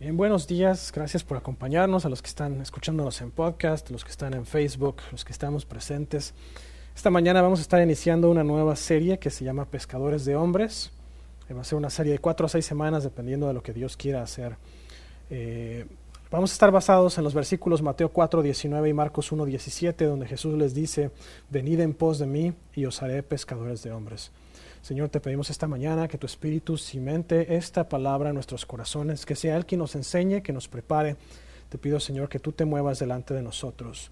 Bien, 0.00 0.16
buenos 0.16 0.46
días, 0.46 0.92
gracias 0.94 1.22
por 1.22 1.36
acompañarnos, 1.36 2.06
a 2.06 2.08
los 2.08 2.22
que 2.22 2.28
están 2.28 2.62
escuchándonos 2.62 3.20
en 3.20 3.30
podcast, 3.30 3.90
los 3.90 4.02
que 4.02 4.10
están 4.10 4.32
en 4.32 4.46
Facebook, 4.46 4.96
los 5.12 5.26
que 5.26 5.32
estamos 5.32 5.66
presentes. 5.66 6.32
Esta 6.96 7.10
mañana 7.10 7.42
vamos 7.42 7.58
a 7.58 7.62
estar 7.62 7.82
iniciando 7.82 8.30
una 8.30 8.42
nueva 8.42 8.76
serie 8.76 9.18
que 9.18 9.28
se 9.28 9.44
llama 9.44 9.66
Pescadores 9.66 10.24
de 10.24 10.36
Hombres. 10.36 10.90
Eh, 11.50 11.52
va 11.52 11.60
a 11.60 11.64
ser 11.64 11.76
una 11.76 11.90
serie 11.90 12.12
de 12.12 12.18
cuatro 12.18 12.46
o 12.46 12.48
seis 12.48 12.64
semanas, 12.64 13.04
dependiendo 13.04 13.46
de 13.46 13.52
lo 13.52 13.62
que 13.62 13.74
Dios 13.74 13.98
quiera 13.98 14.22
hacer. 14.22 14.56
Eh, 15.28 15.84
vamos 16.30 16.50
a 16.50 16.54
estar 16.54 16.70
basados 16.70 17.18
en 17.18 17.24
los 17.24 17.34
versículos 17.34 17.82
Mateo 17.82 18.08
4, 18.08 18.40
19 18.40 18.88
y 18.88 18.94
Marcos 18.94 19.32
1, 19.32 19.44
17, 19.44 20.06
donde 20.06 20.26
Jesús 20.26 20.56
les 20.56 20.72
dice, 20.72 21.10
venid 21.50 21.78
en 21.78 21.92
pos 21.92 22.18
de 22.18 22.26
mí 22.26 22.54
y 22.74 22.86
os 22.86 23.02
haré 23.02 23.22
pescadores 23.22 23.82
de 23.82 23.92
hombres. 23.92 24.32
Señor, 24.82 25.10
te 25.10 25.20
pedimos 25.20 25.50
esta 25.50 25.68
mañana 25.68 26.08
que 26.08 26.16
tu 26.16 26.26
Espíritu 26.26 26.78
cimente 26.78 27.54
esta 27.56 27.88
palabra 27.88 28.30
en 28.30 28.34
nuestros 28.34 28.64
corazones, 28.64 29.26
que 29.26 29.36
sea 29.36 29.56
Él 29.56 29.66
quien 29.66 29.80
nos 29.80 29.94
enseñe, 29.94 30.42
que 30.42 30.52
nos 30.52 30.68
prepare. 30.68 31.16
Te 31.68 31.76
pido, 31.76 32.00
Señor, 32.00 32.28
que 32.28 32.38
tú 32.38 32.52
te 32.52 32.64
muevas 32.64 32.98
delante 32.98 33.34
de 33.34 33.42
nosotros. 33.42 34.10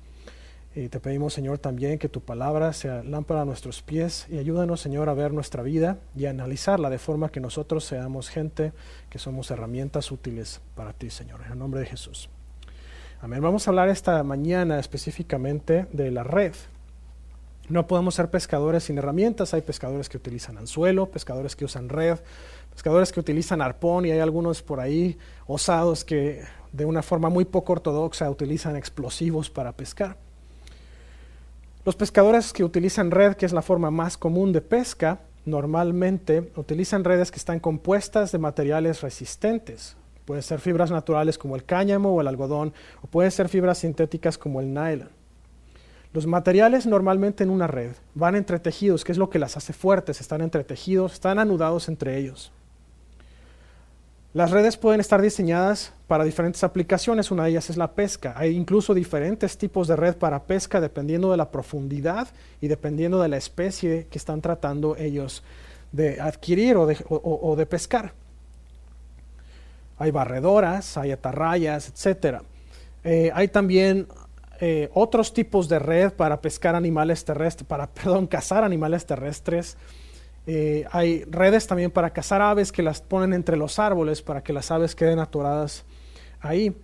Y 0.74 0.88
te 0.90 1.00
pedimos, 1.00 1.32
Señor, 1.32 1.58
también 1.58 1.98
que 1.98 2.10
tu 2.10 2.20
palabra 2.20 2.72
sea 2.74 3.02
lámpara 3.02 3.42
a 3.42 3.44
nuestros 3.46 3.82
pies 3.82 4.26
y 4.28 4.38
ayúdanos, 4.38 4.80
Señor, 4.80 5.08
a 5.08 5.14
ver 5.14 5.32
nuestra 5.32 5.62
vida 5.62 5.98
y 6.14 6.26
a 6.26 6.30
analizarla 6.30 6.90
de 6.90 6.98
forma 6.98 7.30
que 7.30 7.40
nosotros 7.40 7.84
seamos 7.84 8.28
gente 8.28 8.72
que 9.08 9.18
somos 9.18 9.50
herramientas 9.50 10.12
útiles 10.12 10.60
para 10.74 10.92
ti, 10.92 11.08
Señor. 11.08 11.40
En 11.46 11.52
el 11.52 11.58
nombre 11.58 11.80
de 11.80 11.86
Jesús. 11.86 12.28
Amén. 13.20 13.40
Vamos 13.40 13.66
a 13.66 13.70
hablar 13.70 13.88
esta 13.88 14.22
mañana 14.22 14.78
específicamente 14.78 15.86
de 15.92 16.10
la 16.10 16.22
red. 16.22 16.52
No 17.68 17.86
podemos 17.86 18.14
ser 18.14 18.30
pescadores 18.30 18.84
sin 18.84 18.96
herramientas. 18.96 19.52
Hay 19.52 19.60
pescadores 19.60 20.08
que 20.08 20.16
utilizan 20.16 20.56
anzuelo, 20.56 21.10
pescadores 21.10 21.54
que 21.54 21.66
usan 21.66 21.88
red, 21.88 22.18
pescadores 22.72 23.12
que 23.12 23.20
utilizan 23.20 23.60
arpón 23.60 24.06
y 24.06 24.10
hay 24.10 24.20
algunos 24.20 24.62
por 24.62 24.80
ahí 24.80 25.18
osados 25.46 26.04
que 26.04 26.44
de 26.72 26.84
una 26.84 27.02
forma 27.02 27.28
muy 27.28 27.44
poco 27.44 27.72
ortodoxa 27.72 28.30
utilizan 28.30 28.76
explosivos 28.76 29.50
para 29.50 29.72
pescar. 29.72 30.16
Los 31.84 31.96
pescadores 31.96 32.52
que 32.52 32.64
utilizan 32.64 33.10
red, 33.10 33.34
que 33.34 33.46
es 33.46 33.52
la 33.52 33.62
forma 33.62 33.90
más 33.90 34.16
común 34.16 34.52
de 34.52 34.60
pesca, 34.60 35.20
normalmente 35.44 36.50
utilizan 36.56 37.04
redes 37.04 37.30
que 37.30 37.38
están 37.38 37.60
compuestas 37.60 38.32
de 38.32 38.38
materiales 38.38 39.00
resistentes. 39.02 39.96
Pueden 40.24 40.42
ser 40.42 40.60
fibras 40.60 40.90
naturales 40.90 41.38
como 41.38 41.56
el 41.56 41.64
cáñamo 41.64 42.14
o 42.14 42.20
el 42.20 42.28
algodón, 42.28 42.72
o 43.02 43.06
pueden 43.06 43.30
ser 43.30 43.48
fibras 43.48 43.78
sintéticas 43.78 44.36
como 44.36 44.60
el 44.60 44.72
nylon. 44.72 45.17
Los 46.18 46.26
materiales 46.26 46.84
normalmente 46.84 47.44
en 47.44 47.50
una 47.50 47.68
red 47.68 47.92
van 48.16 48.34
entretejidos, 48.34 49.04
que 49.04 49.12
es 49.12 49.18
lo 49.18 49.30
que 49.30 49.38
las 49.38 49.56
hace 49.56 49.72
fuertes, 49.72 50.20
están 50.20 50.40
entretejidos, 50.40 51.12
están 51.12 51.38
anudados 51.38 51.86
entre 51.86 52.16
ellos. 52.16 52.50
Las 54.34 54.50
redes 54.50 54.76
pueden 54.76 54.98
estar 54.98 55.22
diseñadas 55.22 55.92
para 56.08 56.24
diferentes 56.24 56.64
aplicaciones, 56.64 57.30
una 57.30 57.44
de 57.44 57.50
ellas 57.50 57.70
es 57.70 57.76
la 57.76 57.92
pesca. 57.92 58.34
Hay 58.36 58.56
incluso 58.56 58.94
diferentes 58.94 59.56
tipos 59.58 59.86
de 59.86 59.94
red 59.94 60.16
para 60.16 60.42
pesca 60.42 60.80
dependiendo 60.80 61.30
de 61.30 61.36
la 61.36 61.52
profundidad 61.52 62.26
y 62.60 62.66
dependiendo 62.66 63.22
de 63.22 63.28
la 63.28 63.36
especie 63.36 64.08
que 64.10 64.18
están 64.18 64.40
tratando 64.40 64.96
ellos 64.96 65.44
de 65.92 66.20
adquirir 66.20 66.78
o 66.78 67.54
de, 67.54 67.66
pescar. 67.66 68.12
Hay 69.98 70.10
barredoras, 70.10 70.96
hay 70.96 71.12
atarrayas, 71.12 71.88
etc. 71.90 72.40
Eh, 73.04 73.30
hay 73.32 73.46
también 73.46 74.08
eh, 74.60 74.90
otros 74.92 75.32
tipos 75.32 75.68
de 75.68 75.78
red 75.78 76.12
para 76.12 76.40
pescar 76.40 76.74
animales 76.74 77.24
terrestres, 77.24 77.66
para, 77.66 77.86
perdón, 77.92 78.26
cazar 78.26 78.64
animales 78.64 79.06
terrestres. 79.06 79.76
Eh, 80.46 80.86
hay 80.90 81.24
redes 81.24 81.66
también 81.66 81.90
para 81.90 82.10
cazar 82.10 82.40
aves 82.40 82.72
que 82.72 82.82
las 82.82 83.02
ponen 83.02 83.34
entre 83.34 83.56
los 83.56 83.78
árboles 83.78 84.22
para 84.22 84.42
que 84.42 84.54
las 84.54 84.70
aves 84.70 84.94
queden 84.94 85.18
atoradas 85.18 85.84
ahí. 86.40 86.74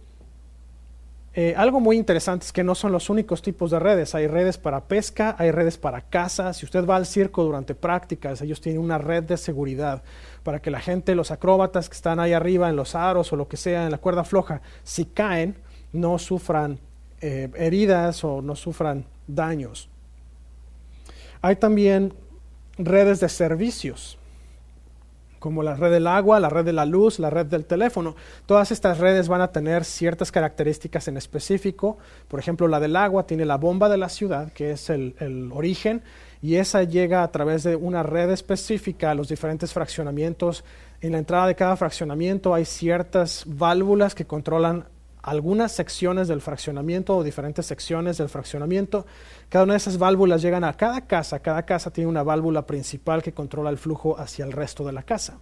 Eh, 1.37 1.55
algo 1.57 1.81
muy 1.81 1.97
interesante 1.97 2.47
es 2.47 2.53
que 2.53 2.63
no 2.63 2.77
son 2.77 2.93
los 2.93 3.11
únicos 3.11 3.43
tipos 3.43 3.73
de 3.73 3.81
redes. 3.81 4.15
Hay 4.15 4.29
redes 4.29 4.57
para 4.57 4.85
pesca, 4.85 5.35
hay 5.37 5.51
redes 5.51 5.79
para 5.79 6.03
caza. 6.03 6.53
Si 6.53 6.65
usted 6.65 6.87
va 6.87 6.95
al 6.95 7.07
circo 7.07 7.43
durante 7.43 7.75
prácticas, 7.75 8.41
ellos 8.41 8.61
tienen 8.61 8.81
una 8.81 8.99
red 8.99 9.25
de 9.25 9.37
seguridad 9.37 10.05
para 10.45 10.61
que 10.61 10.71
la 10.71 10.79
gente, 10.79 11.17
los 11.17 11.33
acróbatas 11.33 11.89
que 11.89 11.97
están 11.97 12.21
ahí 12.21 12.33
arriba 12.33 12.69
en 12.69 12.77
los 12.77 12.95
aros 12.95 13.33
o 13.33 13.37
lo 13.37 13.49
que 13.49 13.57
sea, 13.57 13.85
en 13.85 13.91
la 13.91 13.99
cuerda 13.99 14.23
floja, 14.23 14.61
si 14.85 15.07
caen, 15.07 15.57
no 15.93 16.19
sufran 16.19 16.79
eh, 17.27 17.49
heridas 17.57 18.23
o 18.23 18.43
no 18.43 18.55
sufran 18.55 19.07
daños. 19.27 19.89
Hay 21.41 21.57
también 21.57 22.13
redes 22.77 23.19
de 23.21 23.31
servicios, 23.31 24.19
como 25.39 25.63
la 25.63 25.75
red 25.75 25.91
del 25.91 26.07
agua, 26.07 26.39
la 26.39 26.51
red 26.51 26.67
de 26.67 26.75
la 26.75 26.85
luz, 26.85 27.19
la 27.19 27.31
red 27.31 27.47
del 27.47 27.65
teléfono. 27.65 28.15
Todas 28.45 28.73
estas 28.73 28.99
redes 28.99 29.29
van 29.29 29.41
a 29.41 29.53
tener 29.53 29.87
ciertas 29.87 30.31
características 30.31 31.09
en 31.09 31.17
específico. 31.17 31.97
Por 32.29 32.41
ejemplo, 32.41 32.69
la 32.69 32.79
del 32.79 32.95
agua 32.95 33.27
tiene 33.27 33.47
la 33.47 33.57
bomba 33.57 33.89
de 33.89 33.97
la 33.97 34.11
ciudad, 34.11 34.53
que 34.53 34.73
es 34.73 34.91
el, 34.91 35.17
el 35.19 35.51
origen, 35.51 36.03
y 36.43 36.57
esa 36.57 36.83
llega 36.83 37.23
a 37.23 37.33
través 37.33 37.63
de 37.63 37.75
una 37.75 38.03
red 38.03 38.29
específica 38.33 39.13
a 39.13 39.15
los 39.15 39.29
diferentes 39.29 39.73
fraccionamientos. 39.73 40.63
En 41.01 41.13
la 41.13 41.19
entrada 41.19 41.47
de 41.47 41.55
cada 41.55 41.77
fraccionamiento 41.77 42.53
hay 42.53 42.67
ciertas 42.67 43.45
válvulas 43.47 44.15
que 44.15 44.27
controlan 44.27 44.85
algunas 45.25 45.73
secciones 45.73 46.29
del 46.29 46.43
fraccionamiento 46.43 47.17
o 47.17 47.25
diferentes 47.25 47.65
secciones 47.65 48.19
del 48.19 48.29
fraccionamiento. 48.29 49.07
Cada 49.49 49.65
una 49.65 49.73
de 49.73 49.79
esas 49.79 49.97
válvulas 49.97 50.43
llegan 50.43 50.65
a 50.65 50.75
cada 50.75 51.07
casa. 51.07 51.41
Cada 51.41 51.63
casa 51.63 51.91
tiene 51.91 52.11
una 52.11 52.23
válvula 52.23 52.67
principal 52.67 53.23
que 53.23 53.33
controla 53.33 53.71
el 53.71 53.79
flujo 53.79 54.19
hacia 54.19 54.45
el 54.45 54.53
resto 54.53 54.85
de 54.85 54.93
la 54.93 55.03
casa. 55.03 55.39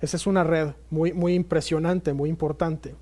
Esa 0.00 0.16
es 0.16 0.28
una 0.28 0.44
red 0.44 0.68
muy, 0.90 1.12
muy 1.12 1.34
impresionante, 1.34 2.12
muy 2.12 2.30
importante. 2.30 2.94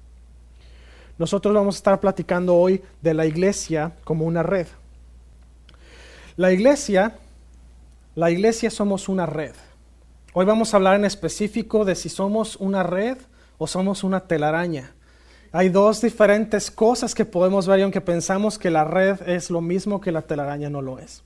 Nosotros 1.19 1.53
vamos 1.55 1.75
a 1.75 1.79
estar 1.79 2.01
platicando 2.01 2.57
hoy 2.57 2.83
de 3.03 3.13
la 3.13 3.27
iglesia 3.27 3.93
como 4.05 4.25
una 4.25 4.43
red. 4.43 4.67
La 6.37 6.53
iglesia, 6.53 7.19
la 8.15 8.31
iglesia 8.31 8.71
somos 8.71 9.11
una 9.11 9.27
red. 9.27 9.53
Hoy 10.33 10.47
vamos 10.47 10.73
a 10.73 10.79
hablar 10.79 10.97
en 10.97 11.05
específico 11.05 11.85
de 11.85 11.95
si 11.95 12.09
somos 12.09 12.57
una 12.57 12.83
red 12.83 13.19
o 13.59 13.67
somos 13.67 14.05
una 14.05 14.21
telaraña. 14.21 14.95
Hay 15.57 15.69
dos 15.69 16.01
diferentes 16.01 16.69
cosas 16.69 17.15
que 17.15 17.25
podemos 17.25 17.69
ver 17.69 17.79
y 17.79 17.83
aunque 17.83 18.01
pensamos 18.01 18.59
que 18.59 18.71
la 18.71 18.83
red 18.83 19.23
es 19.29 19.51
lo 19.51 19.61
mismo 19.61 20.01
que 20.01 20.11
la 20.11 20.23
telaraña, 20.23 20.69
no 20.69 20.83
lo 20.83 20.99
es. 20.99 21.23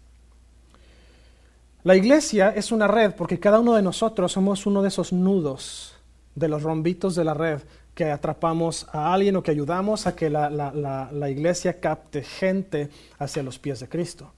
La 1.82 1.96
iglesia 1.96 2.50
es 2.54 2.70
una 2.70 2.86
red 2.86 3.14
porque 3.14 3.40
cada 3.40 3.58
uno 3.58 3.74
de 3.74 3.80
nosotros 3.80 4.30
somos 4.30 4.66
uno 4.66 4.82
de 4.82 4.88
esos 4.88 5.14
nudos 5.14 5.94
de 6.34 6.46
los 6.46 6.62
rombitos 6.62 7.14
de 7.14 7.24
la 7.24 7.32
red 7.32 7.62
que 7.94 8.10
atrapamos 8.10 8.86
a 8.92 9.14
alguien 9.14 9.34
o 9.36 9.42
que 9.42 9.50
ayudamos 9.50 10.06
a 10.06 10.14
que 10.14 10.28
la, 10.28 10.50
la, 10.50 11.30
iglesia 11.30 11.80
capte 11.80 12.22
gente 12.22 12.90
hacia 13.18 13.42
los 13.42 13.58
pies 13.58 13.80
de 13.80 13.88
Cristo. 13.88 14.30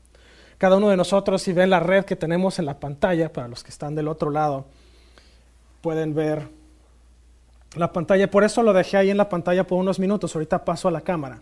Cada 0.56 0.76
uno 0.76 0.88
de 0.90 0.96
nosotros, 0.96 1.42
si 1.42 1.52
ven 1.52 1.68
la 1.68 1.80
red 1.80 2.04
que 2.04 2.14
tenemos 2.14 2.60
en 2.60 2.66
la 2.66 2.78
pantalla, 2.78 3.32
para 3.32 3.48
los 3.48 3.64
que 3.64 3.70
están 3.70 3.96
del 3.96 4.06
otro 4.06 4.30
lado, 4.30 4.66
pueden 5.80 6.14
ver 6.14 6.59
la 7.76 7.92
pantalla. 7.92 8.30
Por 8.30 8.44
eso 8.44 8.62
lo 8.62 8.72
dejé 8.72 8.96
ahí 8.96 9.10
en 9.10 9.16
la 9.16 9.28
pantalla 9.28 9.66
por 9.66 9.78
unos 9.78 9.98
minutos. 9.98 10.34
Ahorita 10.34 10.64
paso 10.64 10.88
a 10.88 10.90
la 10.90 11.00
cámara. 11.00 11.40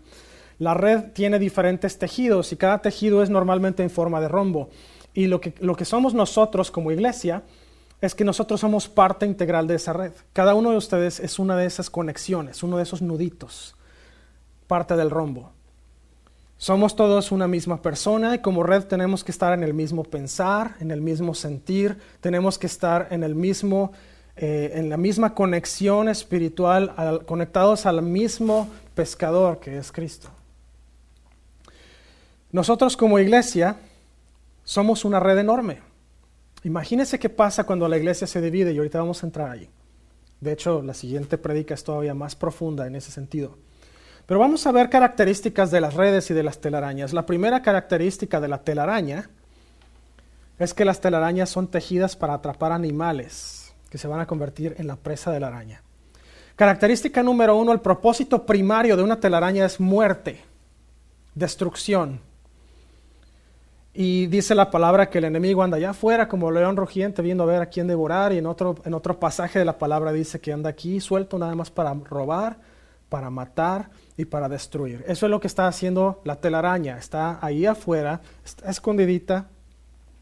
La 0.59 0.73
red 0.73 1.11
tiene 1.13 1.39
diferentes 1.39 1.97
tejidos 1.97 2.51
y 2.51 2.57
cada 2.57 2.81
tejido 2.81 3.23
es 3.23 3.29
normalmente 3.29 3.81
en 3.81 3.89
forma 3.89 4.19
de 4.19 4.27
rombo. 4.27 4.69
Y 5.13 5.27
lo 5.27 5.41
que, 5.41 5.53
lo 5.59 5.75
que 5.75 5.85
somos 5.85 6.13
nosotros 6.13 6.69
como 6.69 6.91
iglesia 6.91 7.43
es 8.01 8.15
que 8.15 8.23
nosotros 8.23 8.59
somos 8.59 8.87
parte 8.87 9.25
integral 9.25 9.67
de 9.67 9.75
esa 9.75 9.93
red. 9.93 10.11
Cada 10.33 10.53
uno 10.53 10.71
de 10.71 10.77
ustedes 10.77 11.19
es 11.19 11.39
una 11.39 11.57
de 11.57 11.65
esas 11.65 11.89
conexiones, 11.89 12.63
uno 12.63 12.77
de 12.77 12.83
esos 12.83 13.01
nuditos, 13.01 13.75
parte 14.67 14.95
del 14.95 15.09
rombo. 15.09 15.51
Somos 16.57 16.95
todos 16.95 17.31
una 17.31 17.47
misma 17.47 17.81
persona 17.81 18.35
y 18.35 18.39
como 18.39 18.63
red 18.63 18.83
tenemos 18.83 19.23
que 19.23 19.31
estar 19.31 19.53
en 19.53 19.63
el 19.63 19.73
mismo 19.73 20.03
pensar, 20.03 20.75
en 20.81 20.91
el 20.91 21.01
mismo 21.01 21.33
sentir, 21.33 21.97
tenemos 22.19 22.57
que 22.57 22.67
estar 22.67 23.07
en 23.11 23.23
el 23.23 23.33
mismo 23.33 23.93
eh, 24.41 24.71
en 24.75 24.87
la 24.87 24.95
misma 24.95 25.33
conexión 25.33 26.07
espiritual, 26.07 26.95
conectados 27.25 27.85
al 27.85 28.01
mismo 28.01 28.69
pescador 28.95 29.59
que 29.59 29.77
es 29.77 29.91
Cristo. 29.91 30.29
Nosotros 32.49 32.95
como 32.95 33.19
iglesia 33.19 33.75
somos 34.63 35.03
una 35.03 35.19
red 35.19 35.39
enorme. 35.39 35.81
Imagínense 36.63 37.19
qué 37.19 37.27
pasa 37.27 37.65
cuando 37.65 37.89
la 37.89 37.97
iglesia 37.97 38.27
se 38.27 38.39
divide 38.39 38.71
y 38.71 38.77
ahorita 38.77 38.99
vamos 38.99 39.21
a 39.21 39.25
entrar 39.25 39.51
allí. 39.51 39.67
De 40.39 40.53
hecho, 40.53 40.81
la 40.83 40.93
siguiente 40.93 41.37
predica 41.37 41.73
es 41.73 41.83
todavía 41.83 42.13
más 42.13 42.37
profunda 42.37 42.87
en 42.87 42.95
ese 42.95 43.11
sentido. 43.11 43.57
Pero 44.25 44.39
vamos 44.39 44.65
a 44.65 44.71
ver 44.71 44.89
características 44.89 45.69
de 45.69 45.81
las 45.81 45.95
redes 45.95 46.31
y 46.31 46.33
de 46.33 46.43
las 46.43 46.61
telarañas. 46.61 47.11
La 47.11 47.25
primera 47.25 47.61
característica 47.61 48.39
de 48.39 48.47
la 48.47 48.63
telaraña 48.63 49.29
es 50.59 50.73
que 50.73 50.85
las 50.85 51.01
telarañas 51.01 51.49
son 51.49 51.67
tejidas 51.67 52.15
para 52.15 52.35
atrapar 52.35 52.71
animales 52.71 53.68
que 53.89 53.97
se 53.97 54.07
van 54.07 54.19
a 54.19 54.27
convertir 54.27 54.75
en 54.77 54.87
la 54.87 54.95
presa 54.95 55.31
de 55.31 55.39
la 55.39 55.47
araña. 55.47 55.81
Característica 56.55 57.23
número 57.23 57.55
uno, 57.55 57.71
el 57.71 57.79
propósito 57.79 58.45
primario 58.45 58.97
de 58.97 59.03
una 59.03 59.19
telaraña 59.19 59.65
es 59.65 59.79
muerte, 59.79 60.41
destrucción. 61.33 62.19
Y 63.93 64.27
dice 64.27 64.53
la 64.53 64.69
palabra 64.69 65.09
que 65.09 65.17
el 65.17 65.25
enemigo 65.25 65.63
anda 65.63 65.77
allá 65.77 65.91
afuera 65.91 66.27
como 66.27 66.51
león 66.51 66.77
rugiente 66.77 67.21
viendo 67.21 67.43
a 67.43 67.47
ver 67.47 67.61
a 67.61 67.65
quién 67.67 67.87
devorar 67.87 68.33
y 68.33 68.37
en 68.37 68.45
otro, 68.45 68.75
en 68.85 68.93
otro 68.93 69.19
pasaje 69.19 69.57
de 69.57 69.65
la 69.65 69.77
palabra 69.77 70.11
dice 70.11 70.39
que 70.39 70.53
anda 70.53 70.69
aquí 70.69 70.99
suelto 70.99 71.39
nada 71.39 71.55
más 71.55 71.71
para 71.71 71.93
robar, 71.93 72.57
para 73.09 73.29
matar 73.29 73.89
y 74.15 74.25
para 74.25 74.47
destruir. 74.47 75.03
Eso 75.07 75.25
es 75.25 75.29
lo 75.29 75.39
que 75.39 75.47
está 75.47 75.67
haciendo 75.67 76.21
la 76.23 76.35
telaraña. 76.35 76.97
Está 76.97 77.39
ahí 77.41 77.65
afuera, 77.65 78.21
está 78.45 78.69
escondidita. 78.69 79.47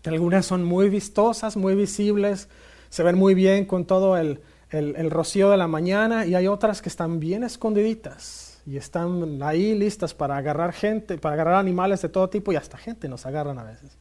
Algunas 0.05 0.45
son 0.45 0.63
muy 0.63 0.87
vistosas, 0.87 1.57
muy 1.57 1.75
visibles, 1.75 2.47
se 2.89 3.03
ven 3.03 3.17
muy 3.17 3.33
bien 3.33 3.65
con 3.65 3.85
todo 3.85 4.17
el, 4.17 4.41
el, 4.69 5.09
rocío 5.11 5.49
de 5.49 5.57
la 5.57 5.67
mañana 5.67 6.25
y 6.25 6.35
hay 6.35 6.47
otras 6.47 6.81
que 6.81 6.89
están 6.89 7.19
bien 7.19 7.43
escondiditas 7.43 8.61
y 8.65 8.77
están 8.77 9.41
ahí 9.41 9.75
listas 9.75 10.13
para 10.13 10.37
agarrar 10.37 10.73
gente, 10.73 11.17
para 11.17 11.35
agarrar 11.35 11.55
animales 11.55 12.01
de 12.01 12.09
todo 12.09 12.29
tipo 12.29 12.51
y 12.51 12.57
hasta 12.57 12.77
gente 12.77 13.07
nos 13.07 13.25
agarran 13.25 13.57
a 13.59 13.63
veces. 13.63 13.97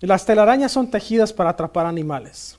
las 0.00 0.26
telarañas 0.26 0.72
son 0.72 0.90
tejidas 0.90 1.32
para 1.32 1.50
atrapar 1.50 1.86
animales. 1.86 2.58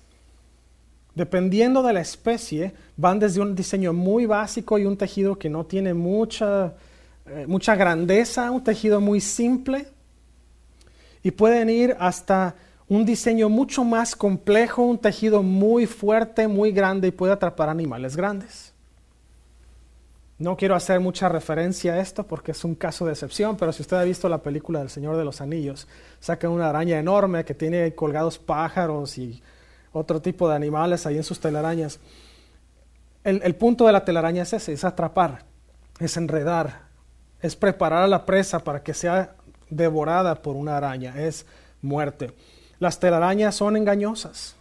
Dependiendo 1.16 1.82
de 1.82 1.94
la 1.94 2.02
especie, 2.02 2.74
van 2.98 3.20
desde 3.20 3.42
un 3.42 3.56
diseño 3.56 3.94
muy 3.94 4.26
básico 4.26 4.78
y 4.78 4.86
un 4.86 4.98
tejido 4.98 5.38
que 5.38 5.50
no 5.50 5.66
tiene 5.66 5.94
mucha, 5.94 6.76
eh, 7.26 7.46
mucha 7.48 7.76
grandeza, 7.76 8.52
un 8.52 8.64
tejido 8.64 9.00
muy 9.00 9.22
simple, 9.22 9.88
y 11.24 11.32
pueden 11.32 11.70
ir 11.70 11.96
hasta 12.00 12.56
un 12.88 13.06
diseño 13.06 13.50
mucho 13.50 13.84
más 13.84 14.16
complejo, 14.16 14.84
un 14.84 14.98
tejido 14.98 15.42
muy 15.42 15.86
fuerte, 15.88 16.48
muy 16.48 16.72
grande 16.72 17.08
y 17.08 17.12
puede 17.12 17.34
atrapar 17.34 17.70
animales 17.70 18.16
grandes. 18.16 18.74
No 20.38 20.58
quiero 20.58 20.76
hacer 20.76 21.00
mucha 21.00 21.30
referencia 21.30 21.94
a 21.94 22.00
esto 22.00 22.28
porque 22.28 22.52
es 22.52 22.64
un 22.66 22.76
caso 22.76 23.06
de 23.06 23.14
excepción, 23.14 23.56
pero 23.56 23.72
si 23.72 23.82
usted 23.82 23.98
ha 23.98 24.04
visto 24.04 24.28
la 24.28 24.40
película 24.40 24.80
del 24.80 24.90
Señor 24.90 25.16
de 25.16 25.24
los 25.24 25.40
Anillos, 25.40 25.88
saca 26.20 26.50
una 26.50 26.70
araña 26.70 27.00
enorme 27.00 27.46
que 27.46 27.54
tiene 27.54 27.96
colgados 27.96 28.38
pájaros 28.38 29.18
y 29.18 29.42
otro 29.94 30.22
tipo 30.22 30.50
de 30.50 30.56
animales 30.56 31.06
ahí 31.06 31.16
en 31.16 31.24
sus 31.24 31.40
telarañas. 31.40 32.00
El, 33.24 33.56
punto 33.56 33.88
de 33.88 33.94
la 33.94 34.06
telaraña 34.06 34.44
es 34.44 34.54
ese, 34.54 34.74
es 34.74 34.84
atrapar, 34.84 35.46
es 36.00 36.16
enredar, 36.18 36.82
es 37.42 37.56
preparar 37.56 38.04
a 38.04 38.08
la 38.08 38.26
presa 38.26 38.60
para 38.60 38.84
que 38.84 38.94
sea 38.94 39.36
devorada 39.70 40.36
por 40.36 40.56
una 40.56 40.78
araña, 40.78 41.16
es 41.20 41.46
muerte. 41.82 42.34
Las 42.80 43.00
telarañas 43.00 43.56
son 43.56 43.78
engañosas. 43.78 44.56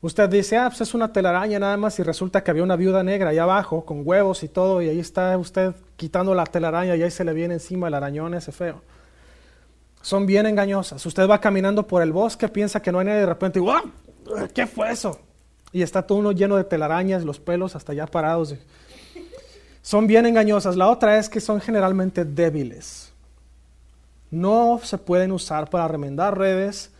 Usted 0.00 0.28
dice, 0.28 0.58
ah, 0.58 0.68
pues 0.68 0.82
es 0.82 0.92
una 0.92 1.12
telaraña 1.12 1.58
nada 1.58 1.76
más 1.76 1.98
y 1.98 2.02
resulta 2.02 2.44
que 2.44 2.50
había 2.50 2.62
una 2.62 2.76
viuda 2.76 3.02
negra 3.02 3.30
ahí 3.30 3.38
abajo 3.38 3.84
con 3.84 4.02
huevos 4.04 4.42
y 4.42 4.48
todo 4.48 4.82
y 4.82 4.88
ahí 4.88 5.00
está 5.00 5.36
usted 5.38 5.74
quitando 5.96 6.34
la 6.34 6.44
telaraña 6.44 6.94
y 6.94 7.02
ahí 7.02 7.10
se 7.10 7.24
le 7.24 7.32
viene 7.32 7.54
encima 7.54 7.88
el 7.88 7.94
arañón 7.94 8.34
ese 8.34 8.52
feo 8.52 8.82
son 10.04 10.26
bien 10.26 10.44
engañosas. 10.44 11.04
Usted 11.06 11.26
va 11.28 11.40
caminando 11.40 11.86
por 11.86 12.02
el 12.02 12.12
bosque, 12.12 12.46
piensa 12.46 12.82
que 12.82 12.92
no 12.92 12.98
hay 12.98 13.06
nadie 13.06 13.20
de 13.20 13.26
repente, 13.26 13.58
¡wow! 13.58 13.90
¿Qué 14.52 14.66
fue 14.66 14.92
eso? 14.92 15.18
Y 15.72 15.80
está 15.80 16.02
todo 16.02 16.18
uno 16.18 16.32
lleno 16.32 16.56
de 16.56 16.64
telarañas, 16.64 17.24
los 17.24 17.40
pelos 17.40 17.74
hasta 17.74 17.92
allá 17.92 18.06
parados. 18.06 18.54
Son 19.80 20.06
bien 20.06 20.26
engañosas. 20.26 20.76
La 20.76 20.90
otra 20.90 21.18
es 21.18 21.30
que 21.30 21.40
son 21.40 21.58
generalmente 21.58 22.26
débiles. 22.26 23.03
No 24.34 24.80
se 24.82 24.98
pueden 24.98 25.32
usar 25.32 25.70
para 25.70 25.86
remendar 25.86 26.36
redes 26.36 26.90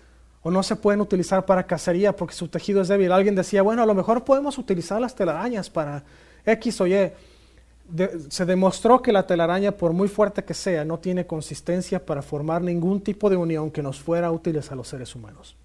o 0.42 0.50
no 0.50 0.62
se 0.62 0.76
pueden 0.76 1.00
utilizar 1.00 1.44
para 1.44 1.66
cacería 1.66 2.14
porque 2.14 2.34
su 2.34 2.48
tejido 2.48 2.80
es 2.80 2.88
débil. 2.88 3.10
Alguien 3.10 3.34
decía, 3.34 3.62
bueno, 3.62 3.82
a 3.82 3.86
lo 3.86 3.94
mejor 3.94 4.24
podemos 4.24 4.56
utilizar 4.56 5.00
las 5.00 5.14
telarañas 5.14 5.68
para 5.68 6.04
X 6.46 6.80
o 6.80 6.86
Y 6.86 7.10
se 8.30 8.46
demostró 8.46 9.02
que 9.02 9.12
la 9.12 9.26
telaraña, 9.26 9.72
por 9.72 9.92
muy 9.92 10.08
fuerte 10.08 10.44
que 10.44 10.54
sea, 10.54 10.84
no 10.84 10.98
tiene 10.98 11.26
consistencia 11.26 12.04
para 12.04 12.22
formar 12.22 12.62
ningún 12.62 13.00
tipo 13.00 13.28
de 13.28 13.36
unión 13.36 13.70
que 13.70 13.82
nos 13.82 14.00
fuera 14.00 14.30
útil 14.30 14.60
a 14.70 14.74
los 14.74 14.88
seres 14.88 15.14
humanos. 15.14 15.56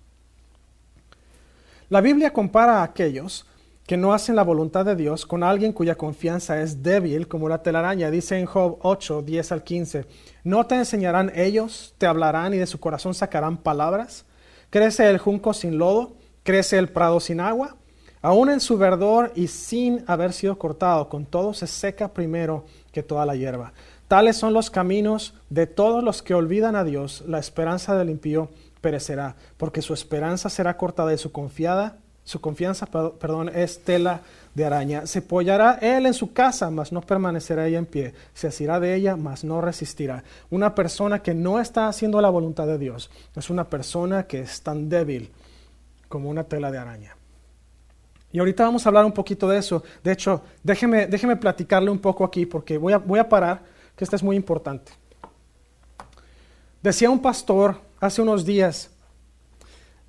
La 1.89 2.01
Biblia 2.01 2.33
compara 2.33 2.79
a 2.79 2.83
aquellos 2.83 3.45
que 3.89 3.97
no 3.97 4.13
hacen 4.13 4.35
la 4.35 4.43
voluntad 4.43 4.85
de 4.85 4.95
Dios 4.95 5.25
con 5.25 5.41
alguien 5.41 5.73
cuya 5.73 5.95
confianza 5.95 6.61
es 6.61 6.83
débil 6.83 7.27
como 7.27 7.49
la 7.49 7.63
telaraña. 7.63 8.11
Dice 8.11 8.37
en 8.37 8.45
Job 8.45 8.77
8, 8.83 9.23
10 9.23 9.51
al 9.51 9.63
15, 9.63 10.05
¿no 10.43 10.67
te 10.67 10.75
enseñarán 10.75 11.31
ellos, 11.33 11.95
te 11.97 12.05
hablarán 12.05 12.53
y 12.53 12.57
de 12.57 12.67
su 12.67 12.79
corazón 12.79 13.15
sacarán 13.15 13.57
palabras? 13.57 14.25
¿Crece 14.69 15.09
el 15.09 15.17
junco 15.17 15.55
sin 15.55 15.79
lodo? 15.79 16.13
¿Crece 16.43 16.77
el 16.77 16.89
prado 16.89 17.19
sin 17.19 17.39
agua? 17.39 17.77
Aún 18.21 18.51
en 18.51 18.59
su 18.59 18.77
verdor 18.77 19.31
y 19.33 19.47
sin 19.47 20.03
haber 20.05 20.33
sido 20.33 20.59
cortado, 20.59 21.09
con 21.09 21.25
todo 21.25 21.55
se 21.55 21.65
seca 21.65 22.13
primero 22.13 22.65
que 22.91 23.01
toda 23.01 23.25
la 23.25 23.35
hierba. 23.35 23.73
Tales 24.07 24.37
son 24.37 24.53
los 24.53 24.69
caminos 24.69 25.33
de 25.49 25.65
todos 25.65 26.03
los 26.03 26.21
que 26.21 26.35
olvidan 26.35 26.75
a 26.75 26.83
Dios. 26.83 27.23
La 27.25 27.39
esperanza 27.39 27.97
del 27.97 28.11
impío 28.11 28.51
perecerá, 28.81 29.35
porque 29.57 29.81
su 29.81 29.95
esperanza 29.95 30.51
será 30.51 30.77
cortada 30.77 31.11
y 31.11 31.17
su 31.17 31.31
confiada, 31.31 31.97
su 32.29 32.39
confianza, 32.39 32.85
perdón, 32.85 33.49
es 33.49 33.83
tela 33.83 34.21
de 34.53 34.63
araña. 34.63 35.07
Se 35.07 35.17
apoyará 35.17 35.79
él 35.81 36.05
en 36.05 36.13
su 36.13 36.31
casa, 36.31 36.69
mas 36.69 36.91
no 36.91 37.01
permanecerá 37.01 37.65
ella 37.65 37.79
en 37.79 37.87
pie. 37.87 38.13
Se 38.35 38.45
asirá 38.45 38.79
de 38.79 38.93
ella, 38.93 39.15
mas 39.15 39.43
no 39.43 39.61
resistirá. 39.61 40.23
Una 40.51 40.75
persona 40.75 41.23
que 41.23 41.33
no 41.33 41.59
está 41.59 41.87
haciendo 41.87 42.21
la 42.21 42.29
voluntad 42.29 42.67
de 42.67 42.77
Dios 42.77 43.09
es 43.35 43.49
una 43.49 43.67
persona 43.67 44.27
que 44.27 44.41
es 44.41 44.61
tan 44.61 44.89
débil 44.89 45.31
como 46.07 46.29
una 46.29 46.43
tela 46.43 46.69
de 46.69 46.77
araña. 46.77 47.15
Y 48.31 48.37
ahorita 48.37 48.63
vamos 48.63 48.85
a 48.85 48.89
hablar 48.89 49.05
un 49.05 49.11
poquito 49.11 49.49
de 49.49 49.57
eso. 49.57 49.81
De 50.03 50.11
hecho, 50.11 50.43
déjeme, 50.61 51.07
déjeme 51.07 51.35
platicarle 51.35 51.89
un 51.89 51.97
poco 51.97 52.23
aquí 52.23 52.45
porque 52.45 52.77
voy 52.77 52.93
a, 52.93 52.99
voy 52.99 53.17
a 53.17 53.27
parar, 53.27 53.63
que 53.95 54.03
esto 54.03 54.15
es 54.15 54.21
muy 54.21 54.35
importante. 54.35 54.91
Decía 56.83 57.09
un 57.09 57.23
pastor 57.23 57.81
hace 57.99 58.21
unos 58.21 58.45
días, 58.45 58.91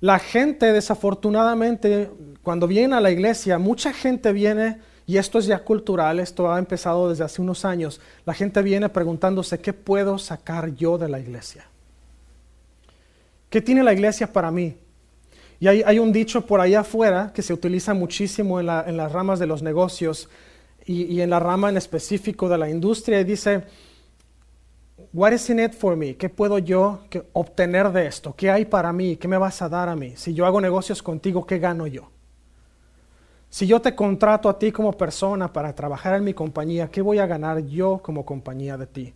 la 0.01 0.17
gente 0.17 0.73
desafortunadamente, 0.73 2.09
cuando 2.41 2.67
viene 2.67 2.95
a 2.95 2.99
la 2.99 3.11
iglesia, 3.11 3.59
mucha 3.59 3.93
gente 3.93 4.33
viene, 4.33 4.79
y 5.05 5.17
esto 5.17 5.37
es 5.37 5.45
ya 5.45 5.59
cultural, 5.59 6.19
esto 6.19 6.51
ha 6.51 6.57
empezado 6.57 7.09
desde 7.09 7.23
hace 7.23 7.39
unos 7.39 7.65
años, 7.65 8.01
la 8.25 8.33
gente 8.33 8.63
viene 8.63 8.89
preguntándose, 8.89 9.59
¿qué 9.59 9.73
puedo 9.73 10.17
sacar 10.17 10.73
yo 10.73 10.97
de 10.97 11.07
la 11.07 11.19
iglesia? 11.19 11.67
¿Qué 13.51 13.61
tiene 13.61 13.83
la 13.83 13.93
iglesia 13.93 14.33
para 14.33 14.49
mí? 14.49 14.75
Y 15.59 15.67
hay, 15.67 15.99
un 15.99 16.11
dicho 16.11 16.47
por 16.47 16.59
allá 16.59 16.79
afuera 16.79 17.31
que 17.35 17.43
se 17.43 17.53
utiliza 17.53 17.93
muchísimo 17.93 18.59
en, 18.59 18.65
las 18.65 19.11
ramas 19.11 19.37
de 19.37 19.45
los 19.45 19.61
negocios 19.61 20.27
y, 20.87 21.21
en 21.21 21.29
la 21.29 21.39
rama 21.39 21.69
en 21.69 21.77
específico 21.77 22.49
de 22.49 22.57
la 22.57 22.67
industria 22.67 23.19
y 23.19 23.23
dice, 23.23 23.65
What 25.13 25.33
is 25.33 25.49
in 25.49 25.59
it 25.59 25.73
for 25.73 25.95
me? 25.97 26.15
¿Qué 26.15 26.29
puedo 26.29 26.57
yo 26.57 27.01
obtener 27.33 27.91
de 27.91 28.07
esto? 28.07 28.33
¿Qué 28.35 28.49
hay 28.49 28.65
para 28.65 28.93
mí? 28.93 29.17
¿Qué 29.17 29.27
me 29.27 29.37
vas 29.37 29.61
a 29.61 29.67
dar 29.67 29.89
a 29.89 29.95
mí? 29.95 30.13
Si 30.15 30.33
yo 30.33 30.45
hago 30.45 30.61
negocios 30.61 31.03
contigo, 31.03 31.45
¿qué 31.45 31.59
gano 31.59 31.85
yo? 31.85 32.09
Si 33.49 33.67
yo 33.67 33.81
te 33.81 33.93
contrato 33.93 34.47
a 34.47 34.57
ti 34.57 34.71
como 34.71 34.93
persona 34.93 35.51
para 35.51 35.75
trabajar 35.75 36.15
en 36.15 36.23
mi 36.23 36.33
compañía, 36.33 36.89
¿qué 36.89 37.01
voy 37.01 37.19
a 37.19 37.25
ganar 37.25 37.59
yo 37.65 37.99
como 38.01 38.25
compañía 38.25 38.77
de 38.77 38.87
ti? 38.87 39.13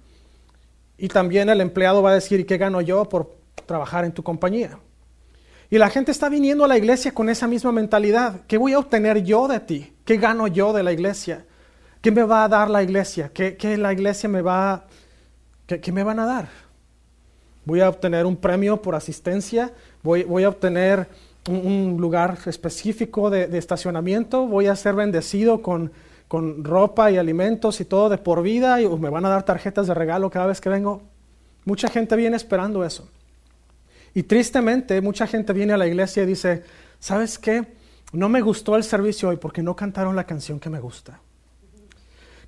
Y 0.97 1.07
también 1.07 1.47
el 1.47 1.61
empleado 1.61 2.01
va 2.01 2.11
a 2.11 2.15
decir, 2.15 2.45
¿qué 2.45 2.57
gano 2.57 2.81
yo 2.81 3.07
por 3.07 3.37
trabajar 3.65 4.03
en 4.03 4.11
tu 4.11 4.21
compañía? 4.21 4.77
Y 5.69 5.77
la 5.77 5.89
gente 5.89 6.11
está 6.11 6.27
viniendo 6.27 6.65
a 6.65 6.67
la 6.67 6.77
iglesia 6.77 7.13
con 7.13 7.29
esa 7.29 7.47
misma 7.47 7.71
mentalidad. 7.71 8.41
¿Qué 8.47 8.57
voy 8.57 8.73
a 8.73 8.79
obtener 8.79 9.23
yo 9.23 9.47
de 9.47 9.61
ti? 9.61 9.93
¿Qué 10.03 10.17
gano 10.17 10.47
yo 10.47 10.73
de 10.73 10.83
la 10.83 10.91
iglesia? 10.91 11.45
¿Qué 12.01 12.11
me 12.11 12.23
va 12.23 12.43
a 12.43 12.49
dar 12.49 12.69
la 12.69 12.83
iglesia? 12.83 13.31
¿Qué, 13.33 13.77
la 13.77 13.93
iglesia 13.93 14.29
me 14.29 14.41
va 14.41 14.85
qué, 15.67 15.91
me 15.91 16.03
van 16.03 16.19
a 16.19 16.25
dar? 16.25 16.49
¿Voy 17.65 17.81
a 17.81 17.89
obtener 17.89 18.25
un 18.25 18.35
premio 18.35 18.81
por 18.81 18.95
asistencia? 18.95 19.73
¿Voy, 20.03 20.23
voy 20.23 20.43
a 20.43 20.49
obtener 20.49 21.07
un, 21.49 21.97
lugar 21.99 22.37
específico 22.45 23.29
de, 23.29 23.57
estacionamiento? 23.57 24.45
¿Voy 24.45 24.67
a 24.67 24.75
ser 24.75 24.95
bendecido 24.95 25.61
con, 25.61 25.91
con 26.27 26.63
ropa 26.63 27.11
y 27.11 27.17
alimentos 27.17 27.81
y 27.81 27.85
todo 27.85 28.09
de 28.09 28.17
por 28.17 28.41
vida? 28.41 28.81
¿Y 28.81 28.87
me 28.87 29.09
van 29.09 29.25
a 29.25 29.29
dar 29.29 29.43
tarjetas 29.43 29.87
de 29.87 29.93
regalo 29.93 30.29
cada 30.29 30.45
vez 30.45 30.61
que 30.61 30.69
vengo? 30.69 31.01
Mucha 31.65 31.89
gente 31.89 32.15
viene 32.15 32.35
esperando 32.35 32.83
eso. 32.83 33.07
Y 34.13 34.23
tristemente 34.23 35.01
mucha 35.01 35.27
gente 35.27 35.51
viene 35.51 35.73
a 35.73 35.77
la 35.77 35.87
iglesia 35.87 36.23
y 36.23 36.27
dice, 36.27 36.63
¿sabes 36.99 37.37
qué? 37.37 37.65
No 38.13 38.29
me 38.29 38.41
gustó 38.41 38.75
el 38.75 38.83
servicio 38.83 39.29
hoy 39.29 39.37
porque 39.37 39.61
no 39.61 39.75
cantaron 39.75 40.15
la 40.15 40.23
canción 40.23 40.59
que 40.59 40.69
me 40.69 40.79
gusta. 40.79 41.19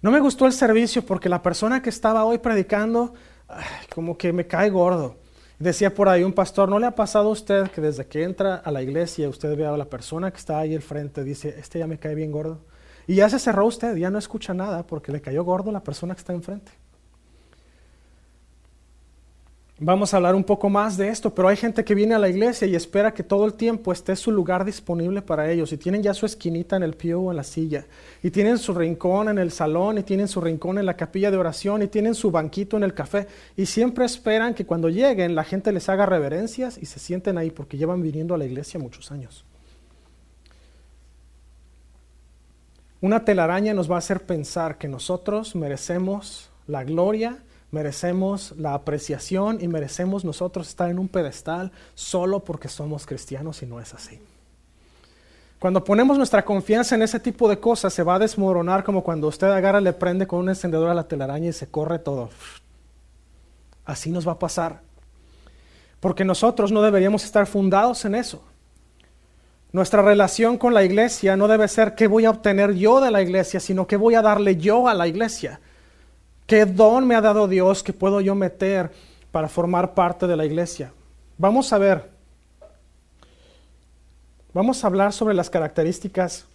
No 0.01 0.11
me 0.11 0.19
gustó 0.19 0.45
el 0.45 0.53
servicio 0.53 1.03
porque 1.05 1.27
la 1.27 1.41
persona 1.41 1.81
que 1.81 1.89
estaba 1.89 2.23
hoy 2.23 2.37
predicando, 2.37 3.13
como 3.93 4.17
que 4.17 4.31
me 4.31 4.45
cae 4.45 4.69
gordo. 4.69 5.15
Decía 5.57 5.93
por 5.93 6.07
ahí 6.07 6.23
un 6.23 6.33
pastor, 6.33 6.69
¿no 6.69 6.77
le 6.77 6.85
ha 6.85 6.93
pasado 6.93 7.29
a 7.29 7.31
usted 7.31 7.71
que 7.71 7.81
desde 7.81 8.05
que 8.05 8.23
entra 8.23 8.57
a 8.57 8.69
la 8.69 8.83
iglesia 8.83 9.27
usted 9.27 9.57
ve 9.57 9.65
a 9.65 9.75
la 9.75 9.85
persona 9.85 10.29
que 10.29 10.37
está 10.37 10.59
ahí 10.59 10.75
al 10.75 10.83
frente, 10.83 11.23
dice, 11.23 11.55
este 11.57 11.79
ya 11.79 11.87
me 11.87 11.97
cae 11.97 12.13
bien 12.13 12.31
gordo? 12.31 12.59
Y 13.07 13.15
ya 13.15 13.27
se 13.27 13.39
cerró 13.39 13.65
usted, 13.65 13.95
ya 13.95 14.11
no 14.11 14.19
escucha 14.19 14.53
nada 14.53 14.85
porque 14.85 15.11
le 15.11 15.19
cayó 15.19 15.43
gordo 15.43 15.71
la 15.71 15.81
persona 15.81 16.13
que 16.13 16.19
está 16.19 16.33
enfrente. 16.33 16.71
Vamos 19.79 20.11
a 20.11 20.17
hablar 20.17 20.33
un 20.33 20.43
poco 20.43 20.71
más 20.71 20.97
de 20.97 21.09
esto, 21.09 21.35
pero 21.35 21.49
hay 21.49 21.55
gente 21.55 21.85
que 21.85 21.93
viene 21.93 22.15
a 22.15 22.19
la 22.19 22.29
iglesia 22.29 22.65
y 22.65 22.73
espera 22.73 23.13
que 23.13 23.21
todo 23.21 23.45
el 23.45 23.53
tiempo 23.53 23.91
esté 23.91 24.15
su 24.15 24.31
lugar 24.31 24.65
disponible 24.65 25.21
para 25.21 25.51
ellos 25.51 25.71
y 25.71 25.77
tienen 25.77 26.01
ya 26.01 26.15
su 26.15 26.25
esquinita 26.25 26.75
en 26.77 26.81
el 26.81 26.95
pie 26.95 27.13
o 27.13 27.29
en 27.29 27.37
la 27.37 27.43
silla 27.43 27.85
y 28.23 28.31
tienen 28.31 28.57
su 28.57 28.73
rincón 28.73 29.29
en 29.29 29.37
el 29.37 29.51
salón 29.51 29.99
y 29.99 30.03
tienen 30.03 30.27
su 30.27 30.41
rincón 30.41 30.79
en 30.79 30.87
la 30.87 30.97
capilla 30.97 31.29
de 31.29 31.37
oración 31.37 31.83
y 31.83 31.87
tienen 31.87 32.15
su 32.15 32.31
banquito 32.31 32.75
en 32.75 32.81
el 32.81 32.95
café 32.95 33.27
y 33.55 33.67
siempre 33.67 34.05
esperan 34.05 34.55
que 34.55 34.65
cuando 34.65 34.89
lleguen 34.89 35.35
la 35.35 35.43
gente 35.43 35.71
les 35.71 35.87
haga 35.89 36.07
reverencias 36.07 36.79
y 36.79 36.87
se 36.87 36.97
sienten 36.97 37.37
ahí 37.37 37.51
porque 37.51 37.77
llevan 37.77 38.01
viniendo 38.01 38.33
a 38.33 38.39
la 38.39 38.45
iglesia 38.45 38.79
muchos 38.79 39.11
años. 39.11 39.45
Una 42.99 43.23
telaraña 43.23 43.75
nos 43.75 43.91
va 43.91 43.95
a 43.95 43.99
hacer 43.99 44.25
pensar 44.25 44.79
que 44.79 44.87
nosotros 44.87 45.55
merecemos 45.55 46.49
la 46.65 46.83
gloria, 46.83 47.37
merecemos 47.71 48.53
la 48.57 48.73
apreciación 48.73 49.59
y 49.61 49.67
merecemos 49.67 50.23
nosotros 50.23 50.67
estar 50.67 50.89
en 50.89 50.99
un 50.99 51.07
pedestal 51.07 51.71
solo 51.95 52.43
porque 52.43 52.69
somos 52.69 53.05
cristianos 53.05 53.61
y 53.61 53.65
no 53.65 53.79
es 53.79 53.93
así. 53.93 54.19
Cuando 55.59 55.83
ponemos 55.83 56.17
nuestra 56.17 56.45
confianza 56.45 56.95
en 56.95 57.01
ese 57.01 57.19
tipo 57.19 57.49
de 57.49 57.59
cosas, 57.59 57.91
se 57.91 58.03
va 58.03 58.15
a 58.15 58.19
desmoronar 58.19 58.83
como 58.83 59.03
cuando 59.03 59.27
usted 59.27 59.47
agarra, 59.47 59.81
le 59.81 59.91
prende 59.91 60.27
con 60.27 60.39
un 60.39 60.49
encendedor 60.49 60.89
a 60.89 60.93
la 60.93 61.07
telaraña 61.07 61.49
y 61.49 61.53
se 61.53 61.67
corre 61.67 61.97
todo. 61.97 62.29
Así 63.83 64.11
nos 64.11 64.27
va 64.27 64.33
a 64.33 64.39
pasar. 64.39 64.81
Porque 65.99 66.23
nosotros 66.23 66.71
no 66.71 66.83
deberíamos 66.83 67.23
estar 67.23 67.47
fundados 67.47 68.05
en 68.05 68.13
eso. 68.13 68.43
Nuestra 69.71 70.03
relación 70.03 70.57
con 70.57 70.75
la 70.75 70.83
iglesia 70.83 71.35
no 71.35 71.47
debe 71.47 71.67
ser 71.67 71.95
qué 71.95 72.07
voy 72.07 72.25
a 72.25 72.29
obtener 72.29 72.75
yo 72.75 73.01
de 73.01 73.09
la 73.09 73.23
iglesia, 73.23 73.59
sino 73.59 73.87
qué 73.87 73.97
voy 73.97 74.13
a 74.13 74.21
darle 74.21 74.57
yo 74.57 74.87
a 74.87 74.93
la 74.93 75.07
iglesia. 75.07 75.59
¿Qué 76.47 76.65
don 76.65 77.05
me 77.05 77.15
ha 77.15 77.21
dado 77.21 77.47
Dios 77.47 77.83
que 77.83 77.93
puedo 77.93 78.21
yo 78.21 78.33
meter 78.33 78.91
para 79.31 79.47
formar 79.47 79.93
parte 79.93 80.25
de 80.25 80.35
la 80.35 80.45
iglesia? 80.45 80.91
Vamos 81.37 81.71
a 81.71 81.77
ver 81.77 82.17
Vamos 84.57 84.83
a 84.83 84.87
hablar 84.87 85.13
sobre 85.13 85.35
las 85.35 85.51
características, 85.51 86.47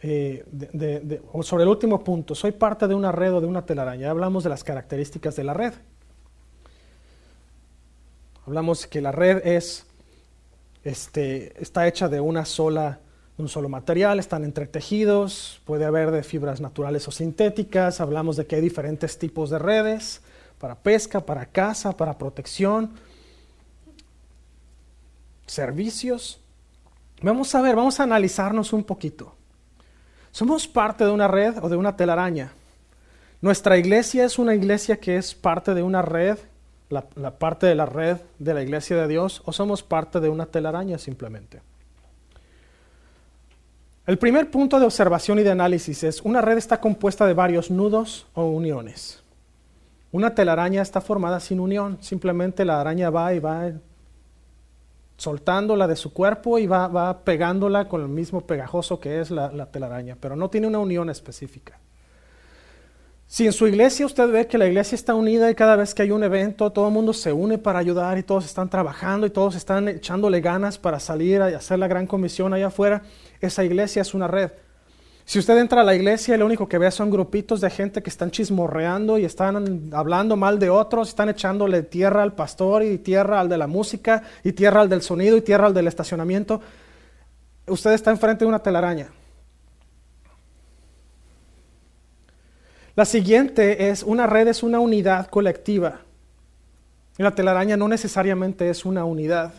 eh, 0.00 0.42
sobre 1.42 1.64
el 1.64 1.68
último 1.68 2.02
punto. 2.02 2.34
Soy 2.34 2.52
parte 2.52 2.88
de 2.88 2.94
una 2.94 3.12
red 3.12 3.34
o 3.34 3.42
de 3.42 3.46
una 3.46 3.66
telaraña. 3.66 4.08
Hablamos 4.08 4.42
de 4.42 4.48
las 4.48 4.64
características 4.64 5.36
de 5.36 5.44
la 5.44 5.52
red. 5.52 5.74
Hablamos 8.46 8.86
que 8.86 9.02
la 9.02 9.12
red 9.12 9.46
es, 9.46 9.86
este, 10.82 11.60
está 11.62 11.86
hecha 11.86 12.08
de 12.08 12.20
una 12.20 12.46
sola, 12.46 13.00
un 13.36 13.48
solo 13.48 13.68
material, 13.68 14.18
están 14.18 14.44
entretejidos, 14.44 15.60
puede 15.64 15.84
haber 15.84 16.10
de 16.10 16.22
fibras 16.22 16.60
naturales 16.60 17.08
o 17.08 17.10
sintéticas. 17.10 18.00
Hablamos 18.00 18.36
de 18.36 18.46
que 18.46 18.56
hay 18.56 18.62
diferentes 18.62 19.18
tipos 19.18 19.50
de 19.50 19.58
redes 19.58 20.22
para 20.58 20.76
pesca, 20.76 21.20
para 21.20 21.46
caza, 21.46 21.96
para 21.96 22.16
protección, 22.16 22.92
servicios. 25.46 26.40
Vamos 27.22 27.54
a 27.54 27.60
ver, 27.60 27.76
vamos 27.76 27.98
a 28.00 28.04
analizarnos 28.04 28.72
un 28.72 28.84
poquito. 28.84 29.34
¿Somos 30.30 30.66
parte 30.66 31.04
de 31.04 31.10
una 31.10 31.28
red 31.28 31.56
o 31.62 31.68
de 31.68 31.76
una 31.76 31.96
telaraña? 31.96 32.52
Nuestra 33.40 33.76
iglesia 33.76 34.24
es 34.24 34.38
una 34.38 34.54
iglesia 34.54 34.98
que 34.98 35.16
es 35.16 35.34
parte 35.34 35.74
de 35.74 35.82
una 35.82 36.02
red, 36.02 36.38
la, 36.88 37.02
parte 37.38 37.66
de 37.66 37.74
la 37.74 37.86
red 37.86 38.18
de 38.38 38.54
la 38.54 38.62
iglesia 38.62 38.96
de 38.96 39.08
Dios, 39.08 39.42
o 39.44 39.52
somos 39.52 39.82
parte 39.82 40.20
de 40.20 40.28
una 40.28 40.46
telaraña 40.46 40.98
simplemente. 40.98 41.60
El 44.06 44.18
primer 44.18 44.50
punto 44.50 44.78
de 44.78 44.84
observación 44.84 45.38
y 45.38 45.42
de 45.44 45.50
análisis 45.50 46.04
es, 46.04 46.20
una 46.20 46.42
red 46.42 46.58
está 46.58 46.78
compuesta 46.78 47.26
de 47.26 47.32
varios 47.32 47.70
nudos 47.70 48.26
o 48.34 48.44
uniones. 48.44 49.22
Una 50.12 50.34
telaraña 50.34 50.82
está 50.82 51.00
formada 51.00 51.40
sin 51.40 51.58
unión, 51.58 51.96
simplemente 52.00 52.66
la 52.66 52.80
araña 52.80 53.08
va 53.08 53.32
y 53.32 53.38
va 53.38 53.72
soltándola 55.16 55.86
de 55.86 55.96
su 55.96 56.12
cuerpo 56.12 56.58
y 56.58 56.66
va, 56.66 57.20
pegándola 57.24 57.88
con 57.88 58.02
el 58.02 58.08
mismo 58.08 58.42
pegajoso 58.42 59.00
que 59.00 59.20
es 59.20 59.30
la, 59.30 59.66
telaraña, 59.66 60.18
pero 60.20 60.36
no 60.36 60.50
tiene 60.50 60.66
una 60.66 60.80
unión 60.80 61.08
específica. 61.08 61.78
Si 63.26 63.46
en 63.46 63.52
su 63.52 63.66
iglesia 63.66 64.06
usted 64.06 64.28
ve 64.30 64.46
que 64.46 64.58
la 64.58 64.66
iglesia 64.66 64.94
está 64.94 65.14
unida 65.14 65.50
y 65.50 65.54
cada 65.54 65.76
vez 65.76 65.94
que 65.94 66.02
hay 66.02 66.10
un 66.10 66.22
evento 66.22 66.70
todo 66.70 66.88
el 66.88 66.94
mundo 66.94 67.12
se 67.12 67.32
une 67.32 67.58
para 67.58 67.78
ayudar 67.78 68.18
y 68.18 68.22
todos 68.22 68.44
están 68.44 68.68
trabajando 68.68 69.26
y 69.26 69.30
todos 69.30 69.56
están 69.56 69.88
echándole 69.88 70.40
ganas 70.40 70.78
para 70.78 71.00
salir 71.00 71.40
a 71.40 71.46
hacer 71.46 71.78
la 71.78 71.88
gran 71.88 72.06
comisión 72.06 72.52
allá 72.52 72.68
afuera, 72.68 73.02
esa 73.40 73.64
iglesia 73.64 74.02
es 74.02 74.14
una 74.14 74.28
red. 74.28 74.50
Si 75.26 75.38
usted 75.38 75.56
entra 75.56 75.80
a 75.80 75.84
la 75.84 75.94
iglesia 75.94 76.34
y 76.34 76.38
lo 76.38 76.44
único 76.44 76.68
que 76.68 76.76
ve 76.76 76.90
son 76.90 77.10
grupitos 77.10 77.62
de 77.62 77.70
gente 77.70 78.02
que 78.02 78.10
están 78.10 78.30
chismorreando 78.30 79.18
y 79.18 79.24
están 79.24 79.90
hablando 79.94 80.36
mal 80.36 80.58
de 80.58 80.68
otros, 80.68 81.08
están 81.08 81.30
echándole 81.30 81.82
tierra 81.82 82.22
al 82.22 82.34
pastor 82.34 82.82
y 82.82 82.98
tierra 82.98 83.40
al 83.40 83.48
de 83.48 83.56
la 83.56 83.66
música 83.66 84.22
y 84.44 84.52
tierra 84.52 84.82
al 84.82 84.90
del 84.90 85.00
sonido 85.00 85.38
y 85.38 85.40
tierra 85.40 85.66
al 85.66 85.74
del 85.74 85.88
estacionamiento, 85.88 86.60
usted 87.66 87.92
está 87.94 88.10
enfrente 88.10 88.44
de 88.44 88.50
una 88.50 88.62
telaraña. 88.62 89.08
La 92.96 93.04
siguiente 93.04 93.88
es, 93.88 94.04
una 94.04 94.28
red 94.28 94.46
es 94.46 94.62
una 94.62 94.78
unidad 94.78 95.26
colectiva. 95.26 96.00
Y 97.18 97.22
la 97.22 97.34
telaraña 97.34 97.76
no 97.76 97.88
necesariamente 97.88 98.70
es 98.70 98.84
una 98.84 99.04
unidad. 99.04 99.52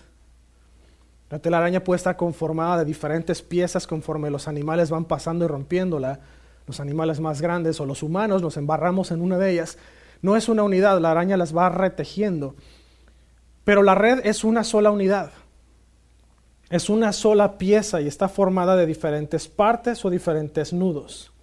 La 1.29 1.39
telaraña 1.39 1.83
puede 1.83 1.97
estar 1.97 2.15
conformada 2.15 2.77
de 2.77 2.85
diferentes 2.85 3.41
piezas 3.41 3.87
conforme 3.87 4.29
los 4.29 4.47
animales 4.47 4.89
van 4.89 5.05
pasando 5.05 5.43
y 5.43 5.47
rompiéndola. 5.49 6.19
Los 6.65 6.79
animales 6.79 7.19
más 7.19 7.41
grandes 7.41 7.79
o 7.81 7.85
los 7.85 8.03
humanos 8.03 8.41
nos 8.41 8.55
embarramos 8.55 9.11
en 9.11 9.21
una 9.21 9.37
de 9.37 9.51
ellas. 9.51 9.77
No 10.21 10.37
es 10.37 10.47
una 10.47 10.63
unidad, 10.63 10.99
la 11.01 11.11
araña 11.11 11.35
las 11.35 11.55
va 11.55 11.67
retejiendo. 11.69 12.55
Pero 13.65 13.83
la 13.83 13.95
red 13.95 14.21
es 14.23 14.45
una 14.45 14.63
sola 14.63 14.91
unidad. 14.91 15.31
Es 16.69 16.89
una 16.89 17.11
sola 17.11 17.57
pieza 17.57 17.99
y 17.99 18.07
está 18.07 18.29
formada 18.29 18.77
de 18.77 18.85
diferentes 18.85 19.49
partes 19.49 20.05
o 20.05 20.09
diferentes 20.09 20.71
nudos. 20.71 21.34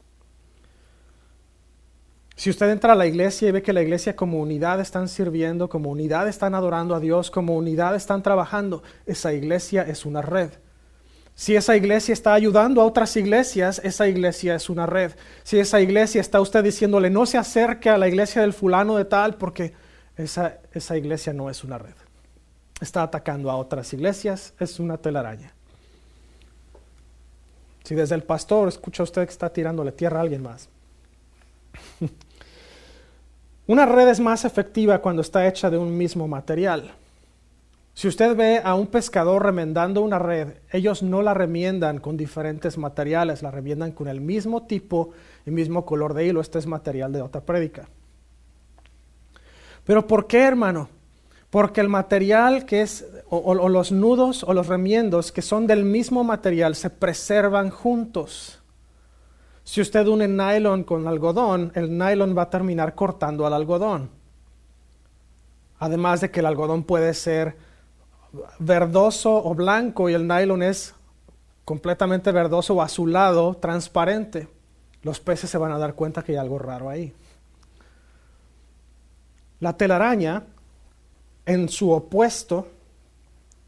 Si 2.35 2.51
usted 2.51 2.71
entra 2.71 2.95
a 2.95 2.97
la 2.97 3.07
iglesia 3.07 3.49
y 3.49 3.53
ve 3.53 3.63
que 3.63 3.73
la 3.73 3.83
iglesia 3.83 4.17
como 4.17 4.41
unidad 4.41 4.81
están 4.81 5.09
sirviendo, 5.09 5.69
como 5.69 5.91
unidad 5.91 6.29
están 6.29 6.55
adorando 6.55 6.95
a 6.95 7.01
Dios, 7.01 7.31
como 7.31 7.57
unidad 7.57 7.95
están 7.95 8.23
trabajando, 8.23 8.83
esa 9.07 9.33
iglesia 9.33 9.83
es 9.83 10.07
una 10.07 10.23
red. 10.23 10.51
Si 11.35 11.57
esa 11.57 11.77
iglesia 11.77 12.13
está 12.13 12.35
ayudando 12.35 12.81
a 12.81 12.85
otras 12.85 13.17
iglesias, 13.17 13.81
esa 13.85 14.07
iglesia 14.07 14.55
es 14.55 14.69
una 14.69 14.87
red. 14.87 15.13
Si 15.43 15.59
esa 15.59 15.81
iglesia 15.81 16.21
está 16.21 16.41
usted 16.41 16.63
diciéndole 16.63 17.11
no 17.11 17.27
se 17.27 17.39
acerque 17.39 17.91
a 17.91 17.99
la 17.99 18.09
iglesia 18.09 18.43
del 18.43 18.53
fulano 18.53 18.97
de 18.97 19.05
tal, 19.05 19.37
porque 19.37 19.73
esa, 20.17 20.59
esa 20.73 20.97
iglesia 20.97 21.33
no 21.33 21.49
es 21.49 21.65
una 21.65 21.79
red. 21.79 21.95
Está 22.81 23.03
atacando 23.03 23.51
a 23.51 23.57
otras 23.57 23.93
iglesias, 23.93 24.55
es 24.59 24.79
una 24.79 24.99
telaraña. 24.99 25.55
Si 27.85 27.95
desde 27.95 28.15
el 28.15 28.23
pastor 28.23 28.69
escucha 28.69 29.03
usted 29.03 29.25
que 29.25 29.33
está 29.33 29.53
tirándole 29.53 29.93
tierra 29.93 30.19
a 30.19 30.23
alguien 30.23 30.43
más, 30.43 30.69
una 33.67 33.87
red 33.87 34.09
es 34.09 34.21
más 34.21 34.45
efectiva 34.45 35.01
cuando 35.01 35.23
está 35.23 35.47
hecha 35.47 35.71
de 35.71 35.79
un 35.79 35.97
mismo 35.97 36.29
material. 36.29 36.93
Si 37.95 38.09
usted 38.09 38.35
ve 38.35 38.61
a 38.65 38.75
un 38.75 38.87
pescador 38.87 39.45
remendando 39.45 40.01
una 40.01 40.19
red, 40.19 40.55
ellos 40.73 41.03
no 41.03 41.21
la 41.21 41.35
remiendan 41.35 41.99
con 41.99 42.17
diferentes 42.17 42.79
materiales, 42.79 43.43
la 43.43 43.51
remiendan 43.51 43.93
con 43.93 44.09
el 44.09 44.21
mismo 44.21 44.63
tipo 44.63 45.11
y 45.45 45.51
mismo 45.51 45.85
color 45.85 46.15
de 46.15 46.27
hilo. 46.27 46.41
Este 46.41 46.59
es 46.59 46.67
material 46.67 47.13
de 47.13 47.21
otra 47.21 47.43
prédica. 47.43 47.89
Pero 49.85 50.07
¿por 50.07 50.27
qué, 50.27 50.43
hermano? 50.43 50.89
Porque 51.51 51.83
el 51.83 51.91
material 51.91 52.65
que 52.65 52.81
es, 52.81 53.05
o, 53.29 53.37
o 53.37 53.69
los 53.69 53.93
nudos 53.93 54.43
o 54.43 54.55
los 54.55 54.69
remiendos 54.69 55.31
que 55.31 55.43
son 55.43 55.67
del 55.67 55.85
mismo 55.85 56.25
material 56.25 56.75
se 56.75 56.89
preservan 56.89 57.69
juntos. 57.69 58.62
Si 59.65 59.81
usted 59.81 60.07
une 60.07 60.27
nylon 60.29 60.85
con 60.85 61.07
algodón, 61.07 61.73
el 61.75 61.97
nylon 61.97 62.37
va 62.37 62.43
a 62.43 62.51
terminar 62.51 62.95
cortando 62.95 63.47
al 63.47 63.55
algodón. 63.55 64.11
Además 65.79 66.21
de 66.21 66.31
que 66.31 66.41
el 66.41 66.47
algodón 66.47 66.85
puede 66.85 67.15
ser 67.15 67.57
verdoso 68.59 69.33
o 69.33 69.55
blanco 69.55 70.09
y 70.09 70.15
el 70.15 70.27
nylon 70.27 70.63
es 70.63 70.95
completamente 71.65 72.33
verdoso 72.33 72.75
o 72.75 72.83
azulado, 72.83 73.55
transparente. 73.55 74.49
Los 75.03 75.21
peces 75.21 75.51
se 75.51 75.59
van 75.59 75.73
a 75.73 75.79
dar 75.79 75.95
cuenta 75.95 76.23
que 76.23 76.33
hay 76.33 76.39
algo 76.39 76.59
raro 76.59 76.89
ahí. 76.89 77.13
La 79.61 79.77
telaraña, 79.77 80.45
en 81.47 81.69
su 81.69 81.91
opuesto, 81.93 82.69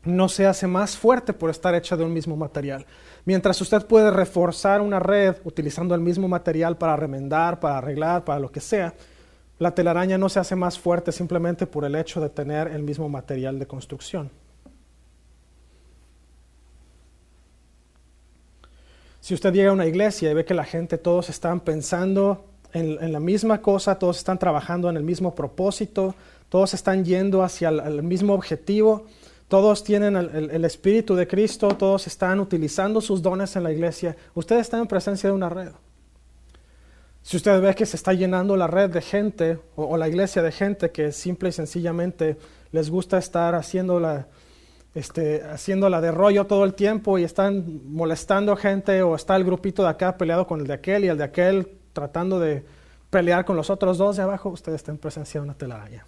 no 0.05 0.29
se 0.29 0.47
hace 0.47 0.67
más 0.67 0.97
fuerte 0.97 1.33
por 1.33 1.51
estar 1.51 1.75
hecha 1.75 1.97
de 1.97 2.05
un 2.05 2.13
mismo 2.13 2.37
material. 2.37 2.85
Mientras 3.25 3.61
usted 3.61 3.87
puede 3.87 4.11
reforzar 4.11 4.81
una 4.81 4.99
red 4.99 5.37
utilizando 5.45 5.95
el 5.95 6.01
mismo 6.01 6.29
material 6.29 6.77
para 6.77 6.97
remendar, 6.97 7.61
para 7.61 7.79
arreglar, 7.79 8.25
para 8.25 8.39
lo 8.39 8.53
que 8.53 8.61
sea, 8.61 8.95
la 9.59 9.75
telaraña 9.75 10.19
no 10.19 10.29
se 10.29 10.41
hace 10.41 10.57
más 10.57 10.79
fuerte 10.79 11.13
simplemente 11.13 11.67
por 11.67 11.85
el 11.85 11.95
hecho 11.95 12.21
de 12.21 12.29
tener 12.29 12.69
el 12.69 12.83
mismo 12.83 13.09
material 13.09 13.59
de 13.59 13.67
construcción. 13.67 14.31
Si 19.21 19.33
usted 19.33 19.55
llega 19.55 19.71
a 19.71 19.73
una 19.73 19.87
iglesia 19.87 20.31
y 20.31 20.35
ve 20.35 20.45
que 20.45 20.53
la 20.53 20.65
gente, 20.65 20.99
todos 20.99 21.31
están 21.31 21.61
pensando 21.61 22.45
en, 22.75 23.11
la 23.11 23.21
misma 23.21 23.63
cosa, 23.63 23.99
todos 23.99 24.19
están 24.19 24.39
trabajando 24.39 24.91
en 24.91 24.99
el 24.99 25.03
mismo 25.03 25.35
propósito, 25.35 26.15
todos 26.51 26.75
están 26.75 27.05
yendo 27.07 27.43
hacia 27.43 27.71
el 27.71 28.03
mismo 28.03 28.35
objetivo, 28.35 29.07
todos 29.49 29.85
tienen 29.85 30.17
el, 30.17 30.65
Espíritu 30.65 31.15
de 31.15 31.27
Cristo, 31.27 31.69
todos 31.69 32.07
están 32.07 32.41
utilizando 32.41 33.01
sus 33.01 33.21
dones 33.21 33.55
en 33.57 33.63
la 33.63 33.73
iglesia. 33.73 34.17
Usted 34.35 34.59
está 34.59 34.79
en 34.79 34.87
presencia 34.87 35.29
de 35.29 35.35
una 35.35 35.49
red. 35.49 35.73
Si 37.23 37.37
usted 37.37 37.61
ve 37.61 37.75
que 37.75 37.87
se 37.87 37.97
está 37.97 38.13
llenando 38.13 38.57
la 38.57 38.67
red 38.67 38.91
de 38.91 39.01
gente 39.01 39.59
o, 39.77 39.97
la 39.97 40.09
iglesia 40.09 40.43
de 40.43 40.53
gente 40.53 40.91
que 40.91 41.13
simple 41.13 41.51
y 41.51 41.53
sencillamente 41.53 42.37
les 42.73 42.91
gusta 42.91 43.19
estar 43.19 43.55
haciendo 43.55 44.01
la, 44.01 44.27
este, 44.95 45.43
haciéndola 45.43 46.01
de 46.01 46.11
rollo 46.11 46.47
todo 46.47 46.65
el 46.65 46.75
tiempo 46.75 47.19
y 47.19 47.25
están 47.25 47.81
molestando 47.85 48.57
gente 48.57 49.03
o 49.03 49.15
está 49.15 49.37
el 49.37 49.45
grupito 49.45 49.83
de 49.83 49.89
acá 49.91 50.17
peleado 50.19 50.47
con 50.47 50.61
el 50.61 50.67
de 50.67 50.75
aquel 50.75 51.05
y 51.05 51.09
el 51.09 51.19
de 51.19 51.25
aquel 51.25 51.69
tratando 51.93 52.41
de 52.41 52.65
pelear 53.11 53.45
con 53.45 53.57
los 53.57 53.71
otros 53.71 53.97
dos 53.97 54.17
de 54.17 54.23
abajo, 54.23 54.49
ustedes 54.49 54.77
están 54.77 54.99
presencia 54.99 55.41
de 55.41 55.45
una 55.45 55.55
telaraña. 55.55 56.05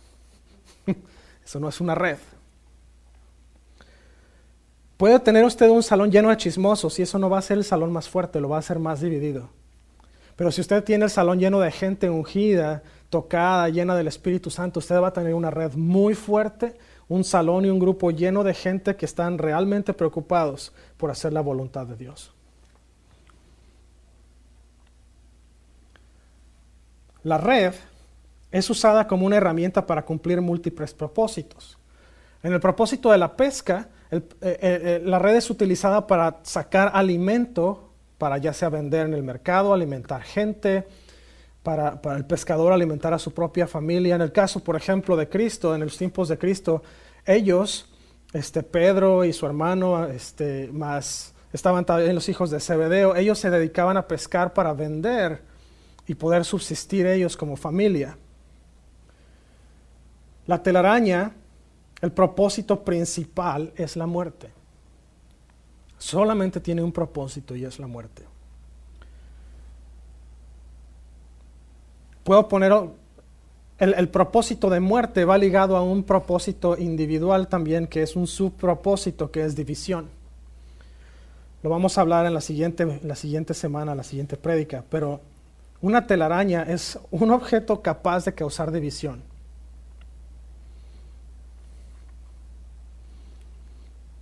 Eso 1.44 1.60
no 1.60 1.68
es 1.68 1.80
una 1.80 1.94
red. 1.94 2.18
Puede 4.96 5.20
tener 5.20 5.44
usted 5.44 5.68
un 5.68 5.82
salón 5.82 6.10
lleno 6.10 6.30
de 6.30 6.36
chismosos 6.38 6.98
y 6.98 7.02
eso 7.02 7.18
no 7.18 7.28
va 7.28 7.38
a 7.38 7.42
ser 7.42 7.58
el 7.58 7.64
salón 7.64 7.92
más 7.92 8.08
fuerte, 8.08 8.40
lo 8.40 8.48
va 8.48 8.56
a 8.56 8.60
hacer 8.60 8.78
más 8.78 9.00
dividido. 9.00 9.50
Pero 10.36 10.50
si 10.50 10.60
usted 10.60 10.84
tiene 10.84 11.04
el 11.04 11.10
salón 11.10 11.38
lleno 11.38 11.60
de 11.60 11.70
gente 11.70 12.08
ungida, 12.08 12.82
tocada, 13.10 13.68
llena 13.68 13.94
del 13.94 14.08
Espíritu 14.08 14.50
Santo, 14.50 14.80
usted 14.80 14.96
va 15.00 15.08
a 15.08 15.12
tener 15.12 15.34
una 15.34 15.50
red 15.50 15.74
muy 15.74 16.14
fuerte, 16.14 16.76
un 17.08 17.24
salón 17.24 17.64
y 17.64 17.68
un 17.68 17.78
grupo 17.78 18.10
lleno 18.10 18.42
de 18.42 18.54
gente 18.54 18.96
que 18.96 19.06
están 19.06 19.38
realmente 19.38 19.92
preocupados 19.92 20.72
por 20.96 21.10
hacer 21.10 21.32
la 21.32 21.40
voluntad 21.40 21.86
de 21.86 21.96
Dios. 21.96 22.32
La 27.22 27.38
red 27.38 27.74
es 28.50 28.70
usada 28.70 29.06
como 29.06 29.26
una 29.26 29.36
herramienta 29.36 29.86
para 29.86 30.04
cumplir 30.04 30.40
múltiples 30.40 30.94
propósitos. 30.94 31.76
En 32.42 32.52
el 32.52 32.60
propósito 32.60 33.10
de 33.10 33.18
la 33.18 33.36
pesca, 33.36 33.88
eh, 34.10 34.22
eh, 34.40 34.58
eh, 34.60 35.02
la 35.04 35.18
red 35.18 35.36
es 35.36 35.50
utilizada 35.50 36.06
para 36.06 36.40
sacar 36.42 36.92
alimento, 36.94 37.90
para 38.18 38.38
ya 38.38 38.52
sea 38.52 38.68
vender 38.68 39.06
en 39.06 39.14
el 39.14 39.22
mercado, 39.22 39.72
alimentar 39.72 40.22
gente, 40.22 40.86
para, 41.62 42.00
el 42.16 42.24
pescador 42.24 42.72
alimentar 42.72 43.12
a 43.12 43.18
su 43.18 43.34
propia 43.34 43.66
familia. 43.66 44.14
En 44.14 44.20
el 44.20 44.32
caso, 44.32 44.60
por 44.60 44.76
ejemplo, 44.76 45.16
de 45.16 45.28
Cristo, 45.28 45.74
en 45.74 45.80
los 45.80 45.98
tiempos 45.98 46.28
de 46.28 46.38
Cristo, 46.38 46.82
ellos, 47.24 47.92
este, 48.32 48.62
Pedro 48.62 49.24
y 49.24 49.32
su 49.32 49.46
hermano, 49.46 50.06
este, 50.06 50.70
más 50.72 51.34
estaban 51.52 51.84
también 51.84 52.14
los 52.14 52.28
hijos 52.28 52.50
de 52.50 52.60
Zebedeo, 52.60 53.16
ellos 53.16 53.38
se 53.38 53.50
dedicaban 53.50 53.96
a 53.96 54.06
pescar 54.06 54.52
para 54.52 54.74
vender 54.74 55.42
y 56.06 56.14
poder 56.14 56.44
subsistir 56.44 57.06
ellos 57.06 57.36
como 57.36 57.56
familia. 57.56 58.16
La 60.46 60.62
telaraña, 60.62 61.32
el 62.00 62.12
propósito 62.12 62.84
principal 62.84 63.72
es 63.76 63.96
la 63.96 64.06
muerte. 64.06 64.50
Solamente 65.98 66.60
tiene 66.60 66.82
un 66.82 66.92
propósito 66.92 67.56
y 67.56 67.64
es 67.64 67.78
la 67.78 67.86
muerte. 67.86 68.24
Puedo 72.22 72.48
poner 72.48 72.72
el, 73.78 74.08
propósito 74.08 74.70
de 74.70 74.80
muerte 74.80 75.24
va 75.24 75.38
ligado 75.38 75.76
a 75.76 75.82
un 75.82 76.02
propósito 76.02 76.76
individual 76.78 77.48
también, 77.48 77.86
que 77.86 78.02
es 78.02 78.16
un 78.16 78.26
subpropósito, 78.26 79.30
que 79.30 79.44
es 79.44 79.54
división. 79.54 80.08
Lo 81.62 81.70
vamos 81.70 81.96
a 81.96 82.00
hablar 82.00 82.26
en 82.26 82.34
la 82.34 82.40
siguiente, 82.40 83.00
la 83.02 83.16
siguiente 83.16 83.54
semana, 83.54 83.94
la 83.94 84.02
siguiente 84.02 84.36
prédica, 84.36 84.84
pero 84.90 85.20
una 85.82 86.06
telaraña 86.06 86.62
es 86.62 86.98
un 87.10 87.30
objeto 87.30 87.82
capaz 87.82 88.24
de 88.24 88.34
causar 88.34 88.72
división. 88.72 89.22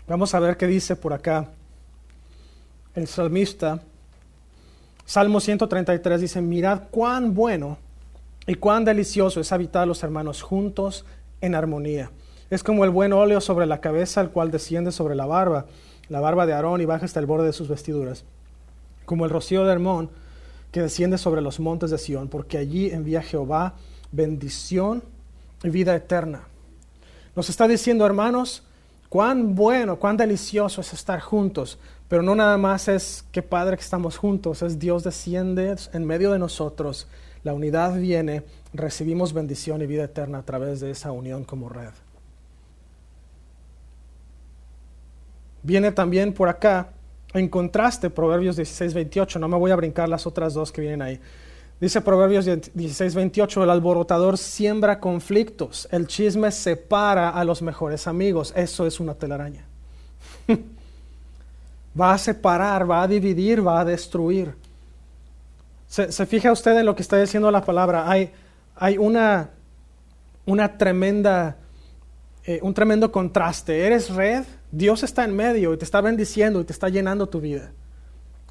Vamos 0.07 0.35
a 0.35 0.41
ver 0.41 0.59
qué 0.59 0.67
dice 0.67 0.97
por 0.97 1.15
acá 1.15 1.49
el 2.95 3.07
salmista. 3.07 3.81
Salmo 5.07 5.41
133 5.41 6.21
dice, 6.21 6.43
mirad 6.43 6.83
cuán 6.91 7.35
bueno 7.35 7.79
y 8.47 8.55
cuán 8.55 8.85
delicioso 8.85 9.41
es 9.41 9.51
habitar 9.51 9.85
a 9.85 9.87
los 9.87 10.03
hermanos 10.03 10.43
juntos 10.43 11.07
en 11.41 11.55
armonía. 11.55 12.11
Es 12.51 12.63
como 12.63 12.85
el 12.85 12.91
buen 12.91 13.15
óleo 13.15 13.41
sobre 13.41 13.65
la 13.65 13.81
cabeza, 13.81 14.21
el 14.21 14.29
cual 14.29 14.51
desciende 14.51 14.93
sobre 14.93 15.15
la 15.15 15.25
barba, 15.25 15.65
la 16.11 16.21
barba 16.21 16.45
de 16.45 16.53
Aarón 16.53 16.83
y 16.83 16.85
baja 16.85 17.07
hasta 17.07 17.21
el 17.21 17.27
borde 17.27 17.47
de 17.47 17.53
sus 17.55 17.69
vestiduras. 17.69 18.25
Como 19.07 19.25
el 19.25 19.31
rocío 19.31 19.65
de 19.65 19.73
Hermón 19.73 20.11
que 20.71 20.83
desciende 20.83 21.17
sobre 21.17 21.41
los 21.41 21.61
montes 21.61 21.91
de 21.91 21.99
Sión, 21.99 22.29
porque 22.29 22.59
allí 22.59 22.91
envía 22.91 23.23
Jehová 23.23 23.75
bendición 24.13 25.03
y 25.63 25.71
vida 25.71 25.95
eterna. 25.95 26.43
Nos 27.35 27.49
está 27.49 27.67
diciendo, 27.67 28.05
hermanos, 28.05 28.65
cuán 29.15 29.55
bueno, 29.55 29.97
cuán 30.01 30.17
delicioso 30.17 30.81
es 30.81 30.93
estar 30.93 31.21
juntos, 31.21 31.79
pero 32.09 32.21
no 32.21 32.35
nada 32.35 32.59
más 32.59 32.89
es 32.89 33.25
que 33.31 33.43
padre 33.43 33.77
que 33.77 33.83
estamos 33.85 34.17
juntos, 34.17 34.61
es 34.61 34.81
Dios 34.81 35.05
desciende 35.05 35.77
en 35.93 36.05
medio 36.05 36.33
de 36.33 36.41
nosotros, 36.41 37.07
la 37.45 37.55
unidad 37.55 37.95
viene, 37.95 38.43
recibimos 38.73 39.33
bendición 39.33 39.81
y 39.83 39.87
vida 39.87 40.03
eterna 40.03 40.39
a 40.39 40.43
través 40.43 40.81
de 40.81 40.91
esa 40.91 41.13
unión 41.13 41.45
como 41.45 41.69
red. 41.69 41.93
Viene 45.63 45.93
también 45.93 46.33
por 46.33 46.49
acá 46.49 46.89
en 47.35 47.49
contraste, 47.49 48.11
Proverbios 48.11 48.57
16, 48.57 48.95
28, 48.95 49.39
no 49.39 49.47
me 49.47 49.57
voy 49.57 49.71
a 49.71 49.77
brincar 49.77 50.09
las 50.09 50.27
otras 50.27 50.55
dos 50.55 50.73
que 50.73 50.81
vienen 50.81 51.03
ahí. 51.03 51.21
Dice 51.85 52.01
Proverbios 52.01 52.47
16, 52.47 53.15
28, 53.15 53.63
el 53.63 53.69
alborotador 53.69 54.39
siembra 54.39 55.01
conflictos, 55.01 55.87
el 55.91 56.07
chisme 56.07 56.51
separa 56.51 57.29
a 57.29 57.45
los 57.45 57.61
mejores 57.61 58.07
amigos. 58.07 58.55
Eso 58.57 58.87
es 58.87 59.01
una 59.01 59.13
telaraña. 59.13 59.67
va 62.01 62.15
a 62.15 62.17
separar, 62.17 62.91
va 62.91 63.03
a 63.03 63.07
dividir, 63.07 63.67
va 63.67 63.81
a 63.81 63.85
destruir. 63.85 64.55
Se, 65.87 66.25
fija 66.25 66.53
usted 66.53 66.75
en 66.79 66.87
lo 66.87 66.97
que 66.97 67.03
está 67.03 67.19
diciendo 67.19 67.51
la 67.51 67.63
palabra. 67.63 68.11
Hay, 68.11 68.33
hay 68.77 68.97
una, 68.97 69.51
una 70.47 70.79
tremenda, 70.79 71.59
eh, 72.47 72.61
un 72.63 72.73
tremendo 72.73 73.13
contraste. 73.13 73.85
Eres 73.85 74.09
red, 74.09 74.45
Dios 74.73 75.03
está 75.03 75.27
en 75.27 75.37
medio 75.37 75.75
y 75.75 75.77
te 75.77 75.85
está 75.85 76.01
bendiciendo 76.01 76.63
y 76.63 76.65
te 76.65 76.73
está 76.73 76.89
llenando 76.89 77.29
tu 77.29 77.43
vida. 77.43 77.73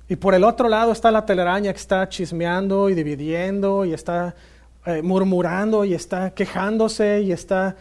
Y 0.10 0.16
por 0.16 0.34
el 0.34 0.44
otro 0.44 0.68
lado 0.68 0.92
está 0.92 1.12
la 1.12 1.26
telaraña 1.26 1.72
que 1.72 1.80
está 1.80 2.08
chismeando 2.10 2.90
y 2.90 2.94
dividiendo 2.94 3.86
y 3.86 3.94
está 3.94 4.36
eh, 4.86 5.02
murmurando 5.02 5.86
y 5.86 5.94
está 5.94 6.32
quejándose 6.32 7.22
y 7.22 7.32
está... 7.32 7.76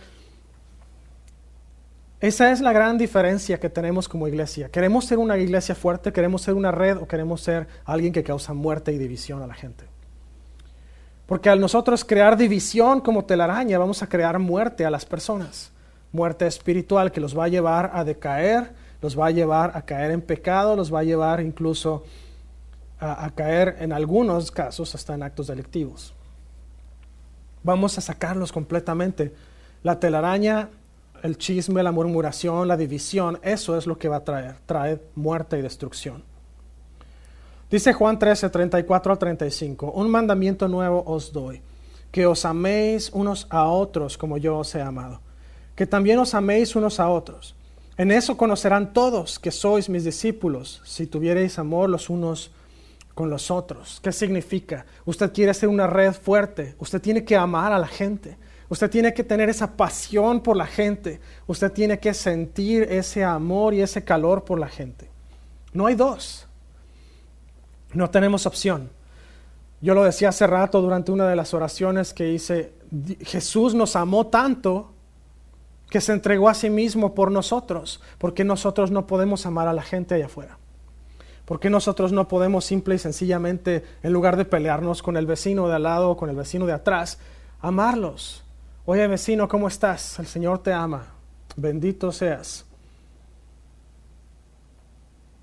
Esa 2.20 2.52
es 2.52 2.60
la 2.60 2.72
gran 2.72 2.98
diferencia 2.98 3.58
que 3.58 3.68
tenemos 3.68 4.08
como 4.08 4.28
iglesia. 4.28 4.68
¿Queremos 4.68 5.06
ser 5.06 5.18
una 5.18 5.36
iglesia 5.36 5.74
fuerte? 5.74 6.12
¿Queremos 6.12 6.42
ser 6.42 6.54
una 6.54 6.70
red 6.70 6.96
o 6.98 7.08
queremos 7.08 7.40
ser 7.40 7.66
alguien 7.84 8.12
que 8.12 8.22
causa 8.22 8.54
muerte 8.54 8.92
y 8.92 8.98
división 8.98 9.42
a 9.42 9.46
la 9.48 9.54
gente? 9.54 9.84
Porque 11.26 11.50
al 11.50 11.60
nosotros 11.60 12.04
crear 12.04 12.36
división 12.36 13.00
como 13.00 13.24
telaraña, 13.24 13.78
vamos 13.78 14.02
a 14.04 14.08
crear 14.08 14.38
muerte 14.38 14.84
a 14.84 14.90
las 14.90 15.04
personas 15.04 15.72
muerte 16.12 16.46
espiritual 16.46 17.10
que 17.10 17.20
los 17.20 17.36
va 17.36 17.44
a 17.44 17.48
llevar 17.48 17.90
a 17.94 18.04
decaer, 18.04 18.70
los 19.02 19.18
va 19.18 19.26
a 19.26 19.30
llevar 19.30 19.72
a 19.74 19.82
caer 19.82 20.12
en 20.12 20.22
pecado, 20.22 20.76
los 20.76 20.92
va 20.92 21.00
a 21.00 21.04
llevar 21.04 21.40
incluso 21.40 22.04
a, 22.98 23.30
caer 23.34 23.76
en 23.80 23.92
algunos 23.92 24.50
casos 24.50 24.94
hasta 24.94 25.14
en 25.14 25.24
actos 25.24 25.48
delictivos. 25.48 26.14
Vamos 27.64 27.98
a 27.98 28.00
sacarlos 28.00 28.52
completamente. 28.52 29.34
La 29.82 29.98
telaraña, 29.98 30.68
el 31.22 31.36
chisme, 31.36 31.82
la 31.82 31.92
murmuración, 31.92 32.68
la 32.68 32.76
división, 32.76 33.38
eso 33.42 33.76
es 33.76 33.86
lo 33.86 33.98
que 33.98 34.08
va 34.08 34.16
a 34.16 34.24
traer, 34.24 34.56
trae 34.64 35.00
muerte 35.16 35.58
y 35.58 35.62
destrucción. 35.62 36.22
Dice 37.70 37.92
Juan 37.92 38.18
13, 38.18 38.50
34 38.50 39.12
al 39.12 39.18
35, 39.18 39.92
un 39.92 40.10
mandamiento 40.10 40.68
nuevo 40.68 41.02
os 41.04 41.32
doy, 41.32 41.60
que 42.12 42.26
os 42.26 42.44
améis 42.44 43.10
unos 43.12 43.46
a 43.50 43.66
otros 43.66 44.16
como 44.16 44.38
yo 44.38 44.58
os 44.58 44.74
he 44.74 44.80
amado 44.80 45.20
que 45.74 45.86
también 45.86 46.18
os 46.18 46.34
améis 46.34 46.76
unos 46.76 47.00
a 47.00 47.08
otros. 47.08 47.54
En 48.02 48.10
eso 48.10 48.36
conocerán 48.36 48.92
todos 48.92 49.38
que 49.38 49.52
sois 49.52 49.88
mis 49.88 50.02
discípulos, 50.02 50.82
si 50.84 51.06
tuviereis 51.06 51.56
amor 51.60 51.88
los 51.88 52.10
unos 52.10 52.50
con 53.14 53.30
los 53.30 53.48
otros. 53.48 54.00
¿Qué 54.02 54.10
significa? 54.10 54.84
Usted 55.04 55.32
quiere 55.32 55.54
ser 55.54 55.68
una 55.68 55.86
red 55.86 56.12
fuerte, 56.12 56.74
usted 56.80 57.00
tiene 57.00 57.24
que 57.24 57.36
amar 57.36 57.72
a 57.72 57.78
la 57.78 57.86
gente, 57.86 58.36
usted 58.68 58.90
tiene 58.90 59.14
que 59.14 59.22
tener 59.22 59.48
esa 59.48 59.76
pasión 59.76 60.40
por 60.40 60.56
la 60.56 60.66
gente, 60.66 61.20
usted 61.46 61.70
tiene 61.70 62.00
que 62.00 62.12
sentir 62.12 62.88
ese 62.90 63.22
amor 63.22 63.72
y 63.72 63.82
ese 63.82 64.02
calor 64.02 64.42
por 64.42 64.58
la 64.58 64.68
gente. 64.68 65.08
No 65.72 65.86
hay 65.86 65.94
dos, 65.94 66.48
no 67.92 68.10
tenemos 68.10 68.46
opción. 68.46 68.90
Yo 69.80 69.94
lo 69.94 70.02
decía 70.02 70.30
hace 70.30 70.48
rato 70.48 70.82
durante 70.82 71.12
una 71.12 71.28
de 71.28 71.36
las 71.36 71.54
oraciones 71.54 72.12
que 72.12 72.32
hice, 72.32 72.72
Jesús 73.20 73.76
nos 73.76 73.94
amó 73.94 74.26
tanto 74.26 74.91
que 75.92 76.00
se 76.00 76.14
entregó 76.14 76.48
a 76.48 76.54
sí 76.54 76.70
mismo 76.70 77.14
por 77.14 77.30
nosotros, 77.30 78.00
porque 78.16 78.44
nosotros 78.44 78.90
no 78.90 79.06
podemos 79.06 79.44
amar 79.44 79.68
a 79.68 79.74
la 79.74 79.82
gente 79.82 80.14
allá 80.14 80.24
afuera. 80.24 80.56
porque 81.44 81.68
nosotros 81.68 82.12
no 82.12 82.28
podemos 82.28 82.64
simple 82.64 82.94
y 82.94 82.98
sencillamente, 82.98 83.84
en 84.02 84.10
lugar 84.10 84.38
de 84.38 84.46
pelearnos 84.46 85.02
con 85.02 85.18
el 85.18 85.26
vecino 85.26 85.68
de 85.68 85.74
al 85.74 85.82
lado 85.82 86.08
o 86.08 86.16
con 86.16 86.30
el 86.30 86.36
vecino 86.36 86.64
de 86.64 86.72
atrás, 86.72 87.18
amarlos? 87.60 88.42
Oye 88.86 89.06
vecino, 89.06 89.48
¿cómo 89.48 89.68
estás? 89.68 90.18
El 90.18 90.26
Señor 90.26 90.60
te 90.60 90.72
ama. 90.72 91.08
Bendito 91.56 92.10
seas. 92.10 92.64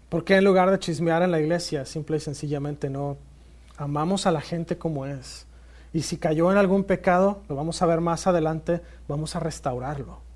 ¿Por 0.09 0.23
qué 0.23 0.37
en 0.37 0.45
lugar 0.45 0.71
de 0.71 0.79
chismear 0.79 1.21
en 1.21 1.29
la 1.29 1.39
iglesia, 1.39 1.85
simple 1.85 2.17
y 2.17 2.21
sencillamente 2.21 2.89
no 2.89 3.17
amamos 3.77 4.25
a 4.25 4.31
la 4.31 4.41
gente 4.41 4.79
como 4.79 5.05
es? 5.05 5.45
Y 5.93 6.01
si 6.01 6.17
cayó 6.17 6.51
en 6.51 6.57
algún 6.57 6.85
pecado, 6.85 7.43
lo 7.49 7.55
vamos 7.55 7.83
a 7.83 7.85
ver 7.85 8.01
más 8.01 8.25
adelante, 8.25 8.81
vamos 9.07 9.35
a 9.35 9.39
restaurarlo. 9.41 10.28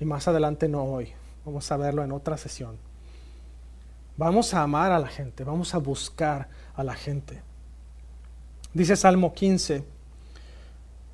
Y 0.00 0.04
más 0.04 0.26
adelante 0.28 0.68
no 0.68 0.84
hoy. 0.84 1.12
Vamos 1.44 1.70
a 1.70 1.76
verlo 1.76 2.02
en 2.02 2.12
otra 2.12 2.36
sesión. 2.36 2.76
Vamos 4.16 4.54
a 4.54 4.62
amar 4.62 4.92
a 4.92 4.98
la 4.98 5.08
gente, 5.08 5.42
vamos 5.42 5.74
a 5.74 5.78
buscar 5.78 6.48
a 6.76 6.84
la 6.84 6.94
gente. 6.94 7.42
Dice 8.72 8.96
Salmo 8.96 9.34
15, 9.34 9.84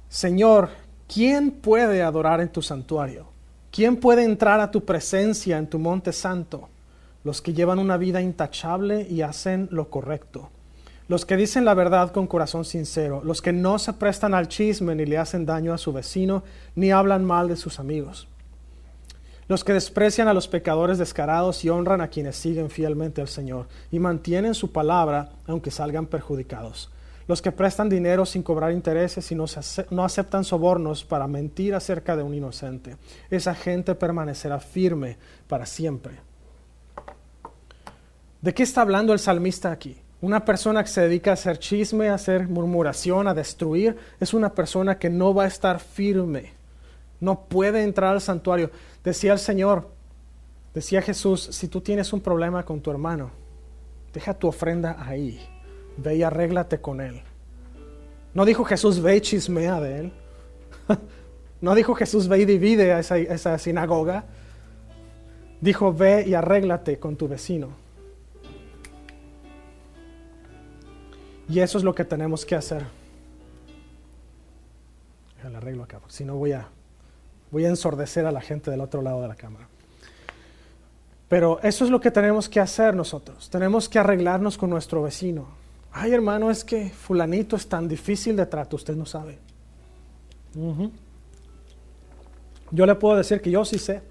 Señor, 0.09 0.69
¿quién 1.13 1.51
puede 1.51 2.03
adorar 2.03 2.41
en 2.41 2.51
tu 2.51 2.61
santuario? 2.61 3.27
¿Quién 3.71 3.97
puede 3.97 4.25
entrar 4.25 4.61
a 4.61 4.71
tu 4.71 4.85
presencia 4.85 5.57
en 5.57 5.67
tu 5.67 5.79
monte 5.79 6.13
santo? 6.13 6.69
Los 7.25 7.41
que 7.41 7.55
llevan 7.55 7.79
una 7.79 7.97
vida 7.97 8.21
intachable 8.21 9.07
y 9.09 9.23
hacen 9.23 9.69
lo 9.71 9.89
correcto. 9.89 10.51
Los 11.09 11.25
que 11.25 11.37
dicen 11.37 11.65
la 11.65 11.75
verdad 11.75 12.13
con 12.13 12.27
corazón 12.27 12.65
sincero. 12.65 13.23
Los 13.25 13.41
que 13.41 13.53
no 13.53 13.79
se 13.79 13.95
prestan 13.95 14.35
al 14.35 14.49
chisme 14.49 14.95
ni 14.95 15.07
le 15.07 15.19
hacen 15.19 15.47
daño 15.47 15.73
a 15.73 15.79
su 15.79 15.93
vecino, 15.93 16.43
ni 16.75 16.93
hablan 16.93 17.25
mal 17.25 17.49
de 17.49 17.57
sus 17.57 17.79
amigos 17.79 18.30
los 19.51 19.65
que 19.65 19.73
desprecian 19.73 20.29
a 20.29 20.33
los 20.33 20.47
pecadores 20.47 20.97
descarados 20.97 21.65
y 21.65 21.71
honran 21.71 22.01
a 22.01 22.07
quienes 22.07 22.37
siguen 22.37 22.71
fielmente 22.71 23.21
al 23.21 23.27
Señor 23.27 23.67
y 23.91 23.99
mantienen 23.99 24.55
su 24.55 24.71
palabra 24.71 25.31
aunque 25.45 25.73
salgan 25.73 26.07
perjudicados. 26.07 26.89
Los 27.27 27.43
que 27.43 27.51
prestan 27.51 27.89
dinero 27.89 28.25
sin 28.25 28.45
cobrar 28.45 28.71
intereses 28.71 29.29
y 29.33 29.35
no, 29.35 29.47
no 29.91 30.05
aceptan 30.05 30.45
sobornos 30.45 31.03
para 31.03 31.27
mentir 31.27 31.75
acerca 31.75 32.15
de 32.15 32.23
un 32.23 32.33
inocente. 32.33 32.97
Esa 33.29 33.57
gente 33.57 33.97
permanecerá 33.97 34.61
firme 34.61 35.19
para 35.49 35.67
siempre. 35.67 36.13
¿De 38.41 38.55
qué 38.55 38.63
está 38.63 38.83
hablando 38.83 39.13
el 39.13 39.19
salmista 39.19 39.73
aquí? 39.73 39.97
Una 40.21 40.45
persona 40.45 40.85
que 40.85 40.91
se 40.91 41.01
dedica 41.01 41.33
a 41.33 41.35
hacer 41.35 41.59
chisme, 41.59 42.09
a 42.09 42.15
hacer 42.15 42.47
murmuración, 42.47 43.27
a 43.27 43.35
destruir, 43.35 43.97
es 44.21 44.33
una 44.33 44.55
persona 44.55 44.97
que 44.97 45.11
no 45.11 45.35
va 45.35 45.43
a 45.43 45.49
estar 45.49 45.81
firme. 45.81 46.53
No 47.21 47.45
puede 47.45 47.83
entrar 47.83 48.15
al 48.15 48.21
santuario. 48.21 48.71
Decía 49.03 49.33
el 49.33 49.39
Señor, 49.39 49.89
decía 50.75 51.01
Jesús, 51.01 51.43
si 51.43 51.69
tú 51.69 51.81
tienes 51.81 52.13
un 52.13 52.21
problema 52.21 52.65
con 52.65 52.81
tu 52.81 52.91
hermano, 52.91 53.31
deja 54.13 54.35
tu 54.35 54.49
ofrenda 54.49 54.97
ahí, 54.99 55.41
ve 55.97 56.17
y 56.17 56.23
arréglate 56.23 56.81
con 56.81 57.01
él. 57.01 57.23
No 58.35 58.45
dijo 58.45 58.65
Jesús, 58.65 59.01
ve 59.01 59.17
y 59.17 59.21
chismea 59.21 59.81
de 59.81 60.01
él. 60.01 60.13
no 61.61 61.75
dijo 61.75 61.95
Jesús, 61.95 62.29
ve 62.29 62.41
y 62.41 62.45
divide 62.45 62.93
a 62.93 63.01
esa, 63.01 63.19
esa 63.19 63.59
sinagoga. 63.59 64.25
Dijo, 65.61 65.93
ve 65.93 66.25
y 66.27 66.35
arréglate 66.35 66.99
con 66.99 67.17
tu 67.17 67.27
vecino. 67.27 67.71
Y 71.49 71.59
eso 71.59 71.79
es 71.79 71.85
lo 71.85 71.95
que 71.95 72.05
tenemos 72.05 72.47
que 72.47 72.55
hacer. 72.55 72.85
El 75.45 75.57
arreglo 75.57 75.83
acá, 75.83 76.01
si 76.07 76.25
no 76.25 76.37
voy 76.37 76.53
a 76.53 76.69
voy 77.51 77.65
a 77.65 77.69
ensordecer 77.69 78.27
a 78.27 78.33
la 78.33 78.41
gente 78.41 78.71
del 78.71 78.81
otro 78.81 79.03
lado 79.03 79.23
de 79.23 79.29
la 79.29 79.35
cámara. 79.35 79.67
Pero 81.29 81.61
eso 81.63 81.85
es 81.85 81.91
lo 81.91 82.01
que 82.01 82.11
tenemos 82.11 82.49
que 82.49 82.59
hacer 82.59 82.95
nosotros. 82.95 83.49
Tenemos 83.51 83.89
que 83.89 83.99
arreglarnos 83.99 84.59
con 84.59 84.69
nuestro 84.71 85.03
vecino. 85.03 85.47
Ay, 85.93 86.13
hermano, 86.13 86.51
es 86.51 86.65
que 86.65 86.91
fulanito 86.91 87.57
es 87.57 87.69
tan 87.69 87.87
difícil 87.89 88.37
de 88.37 88.47
trato, 88.47 88.77
usted 88.77 88.97
no 88.97 89.07
sabe. 89.07 89.39
Yo 92.71 92.87
le 92.87 92.95
puedo 92.95 93.17
decir 93.17 93.41
que 93.41 93.51
yo 93.51 93.65
sí 93.65 93.79
sé. 93.79 94.03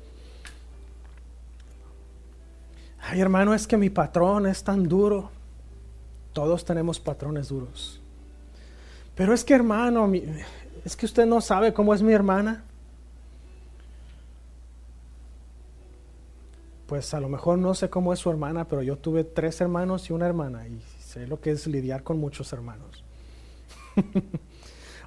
Ay, 3.02 3.22
hermano, 3.22 3.54
es 3.54 3.68
que 3.68 3.78
mi 3.78 3.90
patrón 3.90 4.46
es 4.46 4.64
tan 4.64 4.88
duro. 4.88 5.32
Todos 6.34 6.64
tenemos 6.64 7.00
patrones 7.00 7.50
duros. 7.50 8.00
Pero 9.16 9.34
es 9.34 9.44
que, 9.44 9.54
hermano, 9.54 10.10
es 10.86 10.96
que 10.96 11.06
usted 11.06 11.26
no 11.26 11.42
sabe 11.42 11.74
cómo 11.74 11.94
es 11.94 12.02
mi 12.02 12.14
hermana. 12.14 12.64
Pues 16.90 17.14
a 17.14 17.20
lo 17.20 17.30
mejor 17.30 17.60
no 17.60 17.76
sé 17.76 17.88
cómo 17.88 18.14
es 18.14 18.20
su 18.20 18.32
hermana, 18.32 18.68
pero 18.68 18.82
yo 18.82 18.98
tuve 18.98 19.24
tres 19.24 19.62
hermanos 19.62 20.10
y 20.10 20.14
una 20.14 20.26
hermana 20.26 20.68
y 20.68 20.82
sé 21.00 21.28
lo 21.28 21.40
que 21.40 21.52
es 21.52 21.68
lidiar 21.68 22.02
con 22.02 22.18
muchos 22.18 22.52
hermanos. 22.52 23.04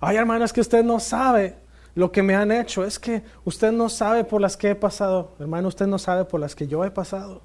Ay, 0.00 0.16
hermano, 0.16 0.44
es 0.44 0.52
que 0.52 0.60
usted 0.60 0.84
no 0.84 1.00
sabe 1.00 1.56
lo 1.96 2.12
que 2.12 2.22
me 2.22 2.36
han 2.36 2.52
hecho, 2.52 2.84
es 2.84 3.00
que 3.00 3.24
usted 3.44 3.72
no 3.72 3.88
sabe 3.88 4.22
por 4.22 4.40
las 4.40 4.56
que 4.56 4.70
he 4.70 4.74
pasado, 4.76 5.32
hermano, 5.40 5.66
usted 5.66 5.88
no 5.88 5.98
sabe 5.98 6.24
por 6.24 6.38
las 6.38 6.54
que 6.54 6.68
yo 6.68 6.84
he 6.84 6.90
pasado. 6.92 7.42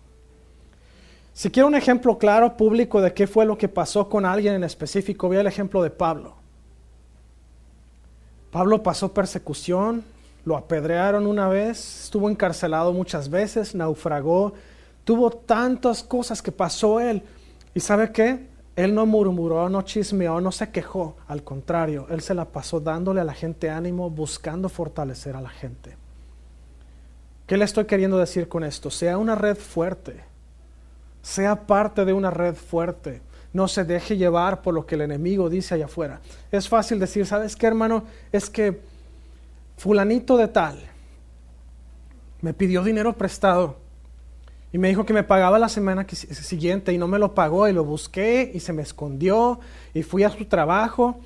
Si 1.34 1.50
quiere 1.50 1.66
un 1.66 1.76
ejemplo 1.76 2.20
claro, 2.20 2.56
público, 2.58 3.02
de 3.02 3.16
qué 3.16 3.26
fue 3.26 3.44
lo 3.44 3.58
que 3.58 3.68
pasó 3.68 4.08
con 4.08 4.24
alguien 4.24 4.54
en 4.54 4.64
específico, 4.64 5.30
vea 5.30 5.42
el 5.42 5.48
ejemplo 5.48 5.82
de 5.82 5.90
Pablo. 5.90 6.36
Pablo 8.52 8.84
pasó 8.84 9.12
persecución, 9.14 10.04
lo 10.48 10.56
apedrearon 10.56 11.28
una 11.28 11.50
vez, 11.50 12.06
estuvo 12.06 12.30
encarcelado 12.30 12.94
muchas 12.94 13.30
veces, 13.30 13.76
naufragó, 13.76 14.54
tuvo 15.04 15.30
tantas 15.30 16.02
cosas 16.02 16.42
que 16.42 16.54
pasó 16.54 17.02
él. 17.02 17.22
¿Y 17.74 17.82
sabe 17.82 18.14
qué? 18.14 18.48
Él 18.78 18.96
no 18.96 19.06
murmuró, 19.06 19.68
no 19.68 19.82
chismeó, 19.82 20.40
no 20.40 20.54
se 20.54 20.70
quejó. 20.72 21.18
Al 21.28 21.44
contrario, 21.44 22.08
él 22.10 22.22
se 22.22 22.34
la 22.34 22.46
pasó 22.46 22.80
dándole 22.80 23.20
a 23.20 23.26
la 23.26 23.34
gente 23.34 23.70
ánimo, 23.70 24.10
buscando 24.10 24.70
fortalecer 24.70 25.36
a 25.36 25.42
la 25.42 25.50
gente. 25.50 25.98
¿Qué 27.46 27.58
le 27.58 27.66
estoy 27.66 27.84
queriendo 27.84 28.18
decir 28.18 28.48
con 28.48 28.64
esto? 28.64 28.90
Sea 28.90 29.18
una 29.18 29.36
red 29.36 29.58
fuerte. 29.58 30.24
Sea 31.24 31.68
parte 31.68 32.06
de 32.06 32.14
una 32.14 32.32
red 32.32 32.56
fuerte. 32.56 33.22
No 33.52 33.68
se 33.68 33.84
deje 33.84 34.16
llevar 34.16 34.62
por 34.62 34.74
lo 34.74 34.86
que 34.86 34.96
el 34.96 35.02
enemigo 35.02 35.50
dice 35.50 35.76
allá 35.76 35.86
afuera. 35.86 36.22
Es 36.54 36.70
fácil 36.70 37.00
decir, 37.00 37.26
¿sabes 37.26 37.58
qué, 37.58 37.68
hermano? 37.68 38.06
Es 38.32 38.50
que 38.50 38.87
fulanito 39.78 40.38
de 40.38 40.48
tal 40.48 40.80
me 42.42 42.54
pidió 42.54 42.84
dinero 42.84 43.14
prestado 43.14 43.78
y 44.72 44.78
me 44.78 44.90
dijo 44.90 45.06
que 45.06 45.14
me 45.14 45.24
pagaba 45.24 45.58
la 45.60 45.70
semana 45.70 46.06
siguiente 46.08 46.92
y 46.94 46.98
no 46.98 47.08
me 47.08 47.20
lo 47.20 47.34
pagó 47.34 47.68
y 47.68 47.74
lo 47.74 47.84
busqué 47.84 48.52
y 48.54 48.60
se 48.60 48.74
me 48.74 48.82
escondió 48.82 49.60
y 49.94 50.04
fui 50.04 50.24
a 50.24 50.30
su 50.30 50.46
trabajo 50.46 51.20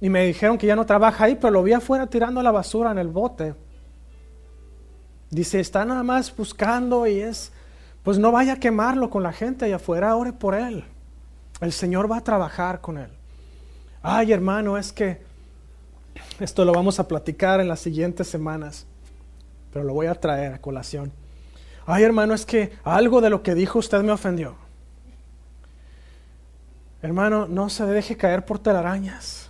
y 0.00 0.08
me 0.08 0.24
dijeron 0.26 0.58
que 0.58 0.66
ya 0.66 0.76
no 0.76 0.86
trabaja 0.86 1.24
ahí, 1.24 1.34
pero 1.34 1.50
lo 1.50 1.62
vi 1.62 1.72
afuera 1.72 2.06
tirando 2.06 2.40
la 2.42 2.52
basura 2.52 2.92
en 2.92 2.98
el 2.98 3.08
bote. 3.08 3.54
Dice, 5.30 5.58
está 5.58 5.84
nada 5.84 6.04
más 6.04 6.34
buscando 6.34 7.06
y 7.06 7.20
es, 7.20 7.52
pues 8.04 8.18
no 8.18 8.30
vaya 8.30 8.54
a 8.54 8.60
quemarlo 8.60 9.10
con 9.10 9.24
la 9.24 9.32
gente 9.32 9.64
allá 9.64 9.76
afuera, 9.76 10.14
ore 10.14 10.32
por 10.32 10.54
él. 10.54 10.84
El 11.60 11.72
Señor 11.72 12.10
va 12.10 12.18
a 12.18 12.24
trabajar 12.24 12.80
con 12.80 12.96
él. 12.96 13.10
Ay, 14.02 14.32
hermano, 14.32 14.78
es 14.78 14.92
que 14.92 15.20
esto 16.40 16.64
lo 16.64 16.72
vamos 16.72 17.00
a 17.00 17.08
platicar 17.08 17.60
en 17.60 17.68
las 17.68 17.80
siguientes 17.80 18.28
semanas, 18.28 18.86
pero 19.72 19.84
lo 19.84 19.94
voy 19.94 20.06
a 20.06 20.14
traer 20.14 20.52
a 20.52 20.60
colación. 20.60 21.12
Ay, 21.86 22.04
hermano, 22.04 22.34
es 22.34 22.44
que 22.44 22.72
algo 22.84 23.20
de 23.20 23.30
lo 23.30 23.42
que 23.42 23.54
dijo 23.54 23.78
usted 23.78 24.02
me 24.02 24.12
ofendió. 24.12 24.56
Hermano, 27.00 27.46
no 27.46 27.70
se 27.70 27.86
deje 27.86 28.16
caer 28.16 28.44
por 28.44 28.58
telarañas. 28.58 29.48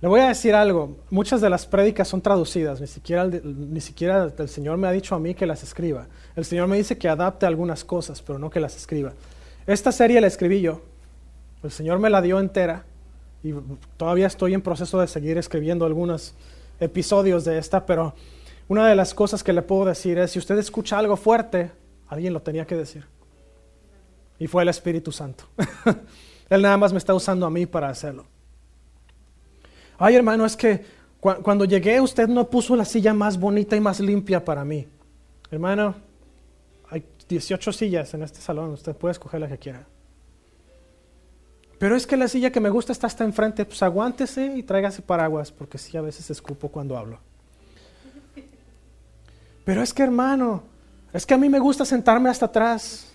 Le 0.00 0.08
voy 0.08 0.20
a 0.20 0.28
decir 0.28 0.54
algo, 0.54 0.98
muchas 1.08 1.40
de 1.40 1.48
las 1.48 1.66
prédicas 1.66 2.08
son 2.08 2.20
traducidas, 2.20 2.80
ni 2.80 2.86
siquiera, 2.86 3.24
ni 3.26 3.80
siquiera 3.80 4.30
el 4.36 4.48
Señor 4.48 4.76
me 4.76 4.86
ha 4.86 4.92
dicho 4.92 5.14
a 5.14 5.18
mí 5.18 5.34
que 5.34 5.46
las 5.46 5.62
escriba. 5.62 6.06
El 6.36 6.44
Señor 6.44 6.68
me 6.68 6.76
dice 6.76 6.98
que 6.98 7.08
adapte 7.08 7.46
algunas 7.46 7.84
cosas, 7.84 8.20
pero 8.20 8.38
no 8.38 8.50
que 8.50 8.60
las 8.60 8.76
escriba. 8.76 9.14
Esta 9.66 9.92
serie 9.92 10.20
la 10.20 10.26
escribí 10.26 10.60
yo. 10.60 10.82
El 11.62 11.70
Señor 11.70 11.98
me 12.00 12.10
la 12.10 12.20
dio 12.20 12.38
entera 12.38 12.84
y 13.44 13.54
todavía 13.98 14.26
estoy 14.26 14.54
en 14.54 14.62
proceso 14.62 14.98
de 14.98 15.06
seguir 15.06 15.36
escribiendo 15.36 15.84
algunos 15.84 16.34
episodios 16.80 17.44
de 17.44 17.58
esta, 17.58 17.84
pero 17.84 18.14
una 18.68 18.88
de 18.88 18.96
las 18.96 19.12
cosas 19.12 19.44
que 19.44 19.52
le 19.52 19.60
puedo 19.60 19.84
decir 19.84 20.16
es, 20.18 20.30
si 20.30 20.38
usted 20.38 20.58
escucha 20.58 20.98
algo 20.98 21.16
fuerte, 21.16 21.70
alguien 22.08 22.32
lo 22.32 22.40
tenía 22.40 22.66
que 22.66 22.74
decir. 22.74 23.04
Y 24.38 24.46
fue 24.46 24.62
el 24.62 24.70
Espíritu 24.70 25.12
Santo. 25.12 25.44
Él 26.48 26.62
nada 26.62 26.78
más 26.78 26.92
me 26.92 26.98
está 26.98 27.12
usando 27.12 27.44
a 27.44 27.50
mí 27.50 27.66
para 27.66 27.90
hacerlo. 27.90 28.24
Ay, 29.98 30.16
hermano, 30.16 30.46
es 30.46 30.56
que 30.56 30.82
cuando 31.20 31.66
llegué 31.66 32.00
usted 32.00 32.26
no 32.28 32.48
puso 32.48 32.74
la 32.74 32.86
silla 32.86 33.12
más 33.12 33.38
bonita 33.38 33.76
y 33.76 33.80
más 33.80 34.00
limpia 34.00 34.42
para 34.42 34.64
mí. 34.64 34.88
Hermano, 35.50 35.94
hay 36.88 37.04
18 37.28 37.72
sillas 37.72 38.14
en 38.14 38.22
este 38.22 38.40
salón, 38.40 38.70
usted 38.70 38.96
puede 38.96 39.12
escoger 39.12 39.40
la 39.40 39.48
que 39.48 39.58
quiera. 39.58 39.86
Pero 41.78 41.96
es 41.96 42.06
que 42.06 42.16
la 42.16 42.28
silla 42.28 42.50
que 42.50 42.60
me 42.60 42.70
gusta 42.70 42.92
está 42.92 43.06
hasta 43.06 43.24
enfrente, 43.24 43.64
pues 43.64 43.82
aguántese 43.82 44.54
y 44.56 44.62
tráigase 44.62 45.02
paraguas, 45.02 45.50
porque 45.50 45.78
sí, 45.78 45.96
a 45.96 46.00
veces 46.00 46.30
escupo 46.30 46.68
cuando 46.68 46.96
hablo. 46.96 47.18
Pero 49.64 49.82
es 49.82 49.92
que 49.92 50.02
hermano, 50.02 50.62
es 51.12 51.24
que 51.26 51.34
a 51.34 51.38
mí 51.38 51.48
me 51.48 51.58
gusta 51.58 51.84
sentarme 51.84 52.28
hasta 52.28 52.46
atrás. 52.46 53.10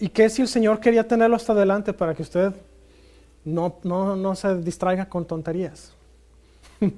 ¿Y 0.00 0.08
qué 0.08 0.28
si 0.28 0.42
el 0.42 0.48
Señor 0.48 0.80
quería 0.80 1.06
tenerlo 1.06 1.36
hasta 1.36 1.52
adelante 1.52 1.92
para 1.92 2.14
que 2.14 2.22
usted 2.22 2.52
no, 3.44 3.78
no, 3.84 4.16
no 4.16 4.34
se 4.34 4.56
distraiga 4.56 5.08
con 5.08 5.24
tonterías? 5.24 5.92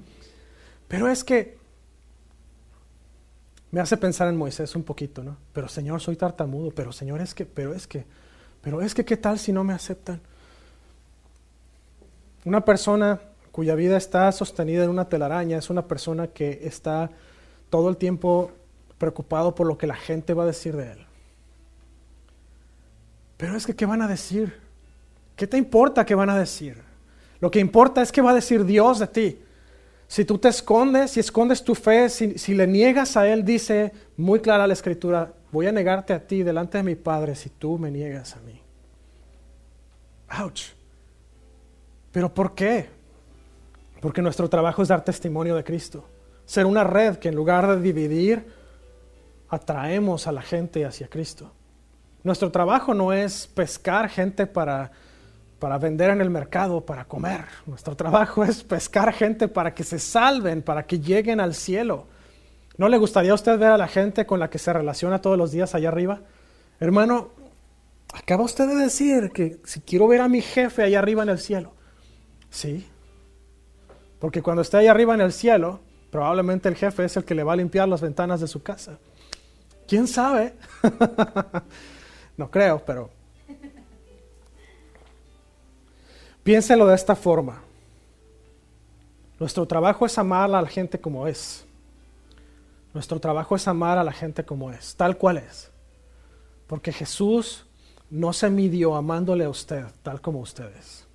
Pero 0.88 1.08
es 1.08 1.22
que 1.22 1.58
me 3.70 3.80
hace 3.80 3.96
pensar 3.96 4.28
en 4.28 4.36
Moisés 4.36 4.74
un 4.74 4.84
poquito, 4.84 5.22
¿no? 5.22 5.36
Pero 5.52 5.68
Señor, 5.68 6.00
soy 6.00 6.16
tartamudo, 6.16 6.70
pero 6.70 6.92
Señor, 6.92 7.20
es 7.20 7.34
que, 7.34 7.44
pero 7.44 7.74
es 7.74 7.86
que, 7.86 8.06
pero 8.62 8.80
es 8.80 8.94
que, 8.94 9.04
¿qué 9.04 9.16
tal 9.16 9.38
si 9.38 9.52
no 9.52 9.64
me 9.64 9.74
aceptan? 9.74 10.20
Una 12.46 12.64
persona 12.64 13.20
cuya 13.50 13.74
vida 13.74 13.96
está 13.96 14.30
sostenida 14.30 14.84
en 14.84 14.90
una 14.90 15.08
telaraña 15.08 15.58
es 15.58 15.68
una 15.68 15.88
persona 15.88 16.28
que 16.28 16.60
está 16.62 17.10
todo 17.70 17.88
el 17.88 17.96
tiempo 17.96 18.52
preocupado 18.98 19.52
por 19.52 19.66
lo 19.66 19.76
que 19.76 19.88
la 19.88 19.96
gente 19.96 20.32
va 20.32 20.44
a 20.44 20.46
decir 20.46 20.76
de 20.76 20.92
él. 20.92 21.06
Pero 23.36 23.56
es 23.56 23.66
que, 23.66 23.74
¿qué 23.74 23.84
van 23.84 24.00
a 24.00 24.06
decir? 24.06 24.54
¿Qué 25.34 25.48
te 25.48 25.58
importa 25.58 26.06
qué 26.06 26.14
van 26.14 26.30
a 26.30 26.38
decir? 26.38 26.80
Lo 27.40 27.50
que 27.50 27.58
importa 27.58 28.00
es 28.00 28.12
qué 28.12 28.22
va 28.22 28.30
a 28.30 28.34
decir 28.34 28.64
Dios 28.64 29.00
de 29.00 29.08
ti. 29.08 29.40
Si 30.06 30.24
tú 30.24 30.38
te 30.38 30.46
escondes, 30.46 31.10
si 31.10 31.18
escondes 31.18 31.64
tu 31.64 31.74
fe, 31.74 32.08
si, 32.08 32.38
si, 32.38 32.54
le 32.54 32.68
niegas 32.68 33.16
a 33.16 33.26
Él, 33.26 33.44
dice 33.44 33.92
muy 34.16 34.38
clara 34.38 34.68
la 34.68 34.72
Escritura, 34.72 35.32
voy 35.50 35.66
a 35.66 35.72
negarte 35.72 36.12
a 36.12 36.24
ti 36.24 36.44
delante 36.44 36.78
de 36.78 36.84
mi 36.84 36.94
Padre 36.94 37.34
si 37.34 37.50
tú 37.50 37.76
me 37.76 37.90
niegas 37.90 38.36
a 38.36 38.40
mí. 38.42 38.62
Ouch. 40.38 40.75
¿Pero 42.16 42.32
por 42.32 42.54
qué? 42.54 42.88
Porque 44.00 44.22
nuestro 44.22 44.48
trabajo 44.48 44.80
es 44.80 44.88
dar 44.88 45.04
testimonio 45.04 45.54
de 45.54 45.62
Cristo. 45.62 46.02
Ser 46.46 46.64
una 46.64 46.82
red 46.82 47.16
que 47.16 47.28
en 47.28 47.34
lugar 47.34 47.66
de 47.66 47.78
dividir, 47.78 48.46
atraemos 49.50 50.26
a 50.26 50.32
la 50.32 50.40
gente 50.40 50.86
hacia 50.86 51.08
Cristo. 51.08 51.52
Nuestro 52.24 52.50
trabajo 52.50 52.94
no 52.94 53.12
es 53.12 53.46
pescar 53.46 54.08
gente 54.08 54.46
para, 54.46 54.92
para 55.58 55.76
vender 55.76 56.08
en 56.08 56.22
el 56.22 56.30
mercado, 56.30 56.80
para 56.80 57.04
comer. 57.04 57.44
Nuestro 57.66 57.94
trabajo 57.94 58.42
es 58.44 58.64
pescar 58.64 59.12
gente 59.12 59.46
para 59.46 59.74
que 59.74 59.84
se 59.84 59.98
salven, 59.98 60.62
para 60.62 60.86
que 60.86 60.98
lleguen 60.98 61.38
al 61.38 61.54
cielo. 61.54 62.06
¿No 62.78 62.88
le 62.88 62.96
gustaría 62.96 63.32
a 63.32 63.34
usted 63.34 63.58
ver 63.58 63.72
a 63.72 63.76
la 63.76 63.88
gente 63.88 64.24
con 64.24 64.40
la 64.40 64.48
que 64.48 64.58
se 64.58 64.72
relaciona 64.72 65.20
todos 65.20 65.36
los 65.36 65.52
días 65.52 65.74
allá 65.74 65.90
arriba? 65.90 66.22
Hermano, 66.80 67.28
acaba 68.14 68.42
usted 68.42 68.66
de 68.68 68.76
decir 68.76 69.32
que 69.34 69.60
si 69.64 69.82
quiero 69.82 70.08
ver 70.08 70.22
a 70.22 70.28
mi 70.28 70.40
jefe 70.40 70.82
allá 70.82 71.00
arriba 71.00 71.22
en 71.22 71.28
el 71.28 71.38
cielo. 71.38 71.75
Sí. 72.50 72.86
Porque 74.18 74.42
cuando 74.42 74.62
esté 74.62 74.78
allá 74.78 74.90
arriba 74.90 75.14
en 75.14 75.20
el 75.20 75.32
cielo, 75.32 75.80
probablemente 76.10 76.68
el 76.68 76.76
jefe 76.76 77.04
es 77.04 77.16
el 77.16 77.24
que 77.24 77.34
le 77.34 77.44
va 77.44 77.52
a 77.52 77.56
limpiar 77.56 77.88
las 77.88 78.00
ventanas 78.00 78.40
de 78.40 78.48
su 78.48 78.62
casa. 78.62 78.98
¿Quién 79.86 80.08
sabe? 80.08 80.54
no 82.36 82.50
creo, 82.50 82.82
pero... 82.84 83.10
Piénselo 86.42 86.86
de 86.86 86.94
esta 86.94 87.16
forma. 87.16 87.60
Nuestro 89.38 89.66
trabajo 89.66 90.06
es 90.06 90.16
amar 90.16 90.44
a 90.44 90.62
la 90.62 90.68
gente 90.68 91.00
como 91.00 91.26
es. 91.26 91.66
Nuestro 92.94 93.20
trabajo 93.20 93.56
es 93.56 93.68
amar 93.68 93.98
a 93.98 94.04
la 94.04 94.12
gente 94.12 94.44
como 94.44 94.72
es, 94.72 94.96
tal 94.96 95.18
cual 95.18 95.38
es. 95.38 95.70
Porque 96.66 96.92
Jesús 96.92 97.66
no 98.08 98.32
se 98.32 98.48
midió 98.48 98.94
amándole 98.94 99.44
a 99.44 99.50
usted 99.50 99.84
tal 100.02 100.20
como 100.20 100.40
usted 100.40 100.74
es. 100.76 101.05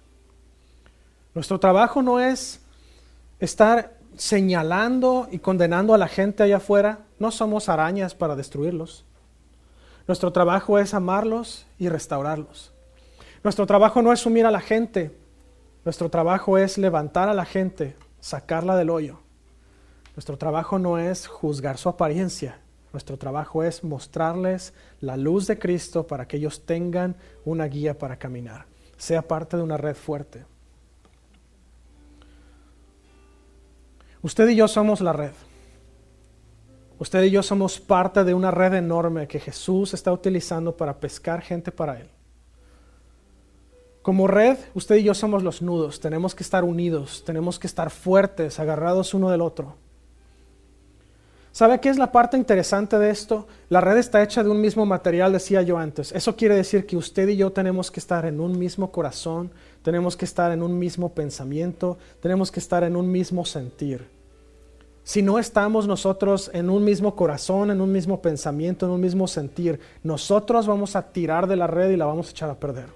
Nuestro 1.33 1.59
trabajo 1.59 2.01
no 2.01 2.19
es 2.19 2.59
estar 3.39 3.97
señalando 4.17 5.27
y 5.31 5.39
condenando 5.39 5.93
a 5.93 5.97
la 5.97 6.07
gente 6.07 6.43
allá 6.43 6.57
afuera. 6.57 6.99
No 7.19 7.31
somos 7.31 7.69
arañas 7.69 8.15
para 8.15 8.35
destruirlos. 8.35 9.05
Nuestro 10.07 10.31
trabajo 10.33 10.77
es 10.77 10.93
amarlos 10.93 11.65
y 11.77 11.87
restaurarlos. 11.87 12.73
Nuestro 13.43 13.65
trabajo 13.65 14.01
no 14.01 14.11
es 14.11 14.19
sumir 14.19 14.45
a 14.45 14.51
la 14.51 14.59
gente. 14.59 15.15
Nuestro 15.85 16.09
trabajo 16.09 16.57
es 16.57 16.77
levantar 16.77 17.29
a 17.29 17.33
la 17.33 17.45
gente, 17.45 17.95
sacarla 18.19 18.75
del 18.75 18.89
hoyo. 18.89 19.19
Nuestro 20.15 20.37
trabajo 20.37 20.77
no 20.79 20.97
es 20.97 21.27
juzgar 21.27 21.77
su 21.77 21.87
apariencia. 21.87 22.59
Nuestro 22.91 23.17
trabajo 23.17 23.63
es 23.63 23.83
mostrarles 23.83 24.73
la 24.99 25.15
luz 25.15 25.47
de 25.47 25.57
Cristo 25.57 26.05
para 26.05 26.27
que 26.27 26.37
ellos 26.37 26.65
tengan 26.65 27.15
una 27.45 27.65
guía 27.65 27.97
para 27.97 28.17
caminar, 28.19 28.65
sea 28.97 29.21
parte 29.21 29.55
de 29.55 29.63
una 29.63 29.77
red 29.77 29.95
fuerte. 29.95 30.43
Usted 34.21 34.49
y 34.49 34.55
yo 34.55 34.67
somos 34.67 35.01
la 35.01 35.13
red. 35.13 35.31
Usted 36.99 37.23
y 37.23 37.31
yo 37.31 37.41
somos 37.41 37.79
parte 37.79 38.23
de 38.23 38.35
una 38.35 38.51
red 38.51 38.75
enorme 38.75 39.27
que 39.27 39.39
Jesús 39.39 39.95
está 39.95 40.11
utilizando 40.11 40.77
para 40.77 40.99
pescar 40.99 41.41
gente 41.41 41.71
para 41.71 41.99
Él. 41.99 42.09
Como 44.03 44.27
red, 44.27 44.57
usted 44.75 44.95
y 44.97 45.03
yo 45.03 45.13
somos 45.13 45.41
los 45.41 45.61
nudos. 45.61 45.99
Tenemos 45.99 46.35
que 46.35 46.43
estar 46.43 46.63
unidos, 46.63 47.23
tenemos 47.25 47.57
que 47.57 47.67
estar 47.67 47.89
fuertes, 47.89 48.59
agarrados 48.59 49.13
uno 49.13 49.31
del 49.31 49.41
otro. 49.41 49.75
¿Sabe 51.51 51.81
qué 51.81 51.89
es 51.89 51.97
la 51.97 52.13
parte 52.13 52.37
interesante 52.37 52.97
de 52.97 53.09
esto? 53.09 53.45
La 53.67 53.81
red 53.81 53.97
está 53.97 54.23
hecha 54.23 54.41
de 54.41 54.49
un 54.49 54.61
mismo 54.61 54.85
material, 54.85 55.33
decía 55.33 55.61
yo 55.61 55.77
antes. 55.77 56.13
Eso 56.13 56.35
quiere 56.37 56.55
decir 56.55 56.85
que 56.85 56.95
usted 56.95 57.27
y 57.27 57.35
yo 57.35 57.51
tenemos 57.51 57.91
que 57.91 57.99
estar 57.99 58.25
en 58.25 58.39
un 58.39 58.57
mismo 58.57 58.89
corazón, 58.91 59.51
tenemos 59.81 60.15
que 60.15 60.23
estar 60.23 60.51
en 60.53 60.63
un 60.63 60.79
mismo 60.79 61.13
pensamiento, 61.13 61.97
tenemos 62.21 62.51
que 62.51 62.61
estar 62.61 62.85
en 62.85 62.95
un 62.95 63.11
mismo 63.11 63.43
sentir. 63.43 64.07
Si 65.03 65.21
no 65.21 65.39
estamos 65.39 65.87
nosotros 65.87 66.49
en 66.53 66.69
un 66.69 66.85
mismo 66.85 67.15
corazón, 67.15 67.69
en 67.69 67.81
un 67.81 67.91
mismo 67.91 68.21
pensamiento, 68.21 68.85
en 68.85 68.93
un 68.93 69.01
mismo 69.01 69.27
sentir, 69.27 69.79
nosotros 70.03 70.67
vamos 70.67 70.95
a 70.95 71.11
tirar 71.11 71.47
de 71.47 71.57
la 71.57 71.67
red 71.67 71.89
y 71.89 71.97
la 71.97 72.05
vamos 72.05 72.29
a 72.29 72.31
echar 72.31 72.49
a 72.49 72.59
perder. 72.59 72.87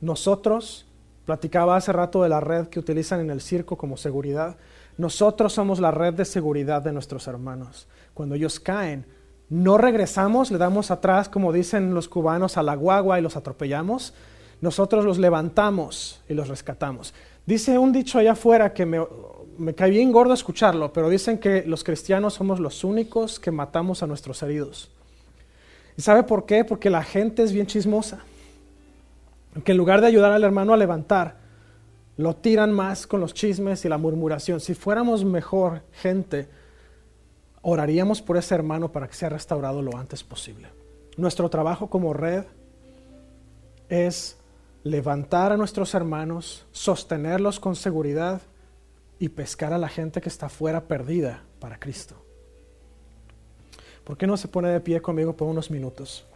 Nosotros, 0.00 0.86
platicaba 1.26 1.76
hace 1.76 1.92
rato 1.92 2.22
de 2.22 2.28
la 2.30 2.40
red 2.40 2.68
que 2.68 2.78
utilizan 2.78 3.20
en 3.20 3.30
el 3.30 3.42
circo 3.42 3.76
como 3.76 3.96
seguridad, 3.98 4.56
nosotros 4.96 5.52
somos 5.52 5.80
la 5.80 5.90
red 5.90 6.14
de 6.14 6.24
seguridad 6.24 6.82
de 6.82 6.92
nuestros 6.92 7.26
hermanos. 7.26 7.88
Cuando 8.14 8.34
ellos 8.34 8.60
caen, 8.60 9.06
no 9.48 9.76
regresamos, 9.76 10.50
le 10.50 10.58
damos 10.58 10.90
atrás, 10.90 11.28
como 11.28 11.52
dicen 11.52 11.94
los 11.94 12.08
cubanos, 12.08 12.56
a 12.56 12.62
la 12.62 12.74
guagua 12.74 13.18
y 13.18 13.22
los 13.22 13.36
atropellamos. 13.36 14.14
Nosotros 14.60 15.04
los 15.04 15.18
levantamos 15.18 16.20
y 16.28 16.34
los 16.34 16.48
rescatamos. 16.48 17.12
Dice 17.44 17.78
un 17.78 17.92
dicho 17.92 18.18
allá 18.18 18.32
afuera 18.32 18.72
que 18.72 18.86
me, 18.86 19.00
me 19.58 19.74
cae 19.74 19.90
bien 19.90 20.12
gordo 20.12 20.32
escucharlo, 20.32 20.92
pero 20.92 21.08
dicen 21.08 21.38
que 21.38 21.64
los 21.66 21.84
cristianos 21.84 22.34
somos 22.34 22.60
los 22.60 22.84
únicos 22.84 23.38
que 23.38 23.50
matamos 23.50 24.02
a 24.02 24.06
nuestros 24.06 24.42
heridos. 24.42 24.90
¿Y 25.96 26.02
sabe 26.02 26.22
por 26.22 26.46
qué? 26.46 26.64
Porque 26.64 26.90
la 26.90 27.02
gente 27.02 27.42
es 27.42 27.52
bien 27.52 27.66
chismosa. 27.66 28.20
Que 29.64 29.72
en 29.72 29.78
lugar 29.78 30.00
de 30.00 30.08
ayudar 30.08 30.32
al 30.32 30.42
hermano 30.42 30.72
a 30.72 30.76
levantar, 30.76 31.43
lo 32.16 32.36
tiran 32.36 32.72
más 32.72 33.06
con 33.06 33.20
los 33.20 33.34
chismes 33.34 33.84
y 33.84 33.88
la 33.88 33.98
murmuración. 33.98 34.60
Si 34.60 34.74
fuéramos 34.74 35.24
mejor 35.24 35.82
gente, 35.92 36.48
oraríamos 37.62 38.22
por 38.22 38.36
ese 38.36 38.54
hermano 38.54 38.92
para 38.92 39.08
que 39.08 39.14
sea 39.14 39.28
restaurado 39.28 39.82
lo 39.82 39.96
antes 39.96 40.22
posible. 40.22 40.68
Nuestro 41.16 41.48
trabajo 41.50 41.88
como 41.88 42.12
red 42.12 42.44
es 43.88 44.36
levantar 44.82 45.52
a 45.52 45.56
nuestros 45.56 45.94
hermanos, 45.94 46.66
sostenerlos 46.72 47.58
con 47.58 47.74
seguridad 47.74 48.42
y 49.18 49.30
pescar 49.30 49.72
a 49.72 49.78
la 49.78 49.88
gente 49.88 50.20
que 50.20 50.28
está 50.28 50.48
fuera 50.48 50.86
perdida 50.86 51.42
para 51.58 51.78
Cristo. 51.78 52.16
¿Por 54.04 54.18
qué 54.18 54.26
no 54.26 54.36
se 54.36 54.48
pone 54.48 54.68
de 54.68 54.80
pie 54.80 55.00
conmigo 55.00 55.34
por 55.34 55.48
unos 55.48 55.70
minutos? 55.70 56.26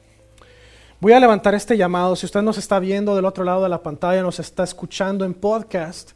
Voy 1.01 1.13
a 1.13 1.21
levantar 1.21 1.55
este 1.55 1.77
llamado. 1.77 2.17
Si 2.17 2.27
usted 2.27 2.43
nos 2.43 2.59
está 2.59 2.81
viendo 2.81 3.15
del 3.15 3.25
otro 3.25 3.45
lado 3.45 3.63
de 3.63 3.69
la 3.69 3.81
pantalla, 3.81 4.21
nos 4.21 4.41
está 4.41 4.65
escuchando 4.65 5.25
en 5.25 5.33
podcast, 5.33 6.11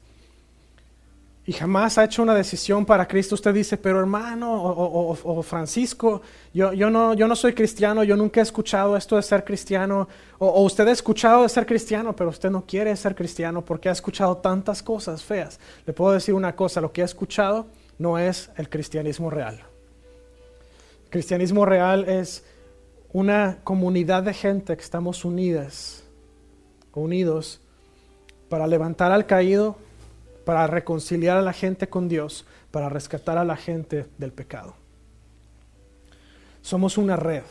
y 1.47 1.53
jamás 1.53 1.99
ha 1.99 2.05
hecho 2.05 2.23
una 2.23 2.35
decisión 2.35 2.85
para 2.85 3.07
Cristo, 3.07 3.37
usted 3.37 3.55
dice, 3.55 3.77
pero 3.77 4.01
hermano 4.01 4.53
o, 4.53 5.43
Francisco, 5.43 6.23
yo, 6.53 6.73
yo, 6.73 6.91
no, 6.91 7.15
yo 7.15 7.29
no 7.29 7.35
soy 7.35 7.53
cristiano, 7.53 8.03
yo 8.03 8.17
nunca 8.17 8.41
he 8.41 8.43
escuchado 8.43 8.97
esto 8.97 9.17
de 9.17 9.23
ser 9.23 9.45
cristiano, 9.45 10.09
o, 10.39 10.63
usted 10.63 10.87
ha 10.87 10.93
escuchado 10.93 11.43
de 11.43 11.49
ser 11.49 11.65
cristiano, 11.65 12.15
pero 12.15 12.31
usted 12.31 12.51
no 12.51 12.65
quiere 12.65 12.95
ser 12.97 13.15
cristiano 13.15 13.65
porque 13.65 13.89
ha 13.89 13.93
escuchado 13.93 14.37
tantas 14.39 14.83
cosas 14.83 15.23
feas. 15.23 15.61
Le 15.87 15.93
puedo 15.93 16.13
decir 16.13 16.35
una 16.35 16.57
cosa, 16.57 16.81
lo 16.81 16.93
que 16.93 17.03
ha 17.03 17.07
escuchado 17.07 17.67
no 17.99 18.19
es 18.19 18.51
el 18.57 18.69
cristianismo 18.69 19.31
real. 19.31 19.61
El 21.05 21.11
cristianismo 21.11 21.67
real 21.67 22.09
es 22.09 22.45
una 23.13 23.59
comunidad 23.65 24.23
de 24.23 24.35
gente 24.35 24.77
que 24.77 24.83
estamos 24.83 25.25
unidas, 25.25 26.05
unidos, 26.93 27.61
para 28.49 28.67
levantar 28.67 29.13
al 29.13 29.27
caído 29.27 29.77
para 30.45 30.67
reconciliar 30.67 31.37
a 31.37 31.43
la 31.43 31.53
gente 31.53 31.89
con 31.89 32.09
Dios, 32.09 32.45
para 32.71 32.89
rescatar 32.89 33.39
a 33.39 33.45
la 33.45 33.57
gente 33.57 34.07
del 34.19 34.33
pecado. 34.33 34.75
Somos 36.61 36.99
una 36.99 37.17
red. 37.17 37.43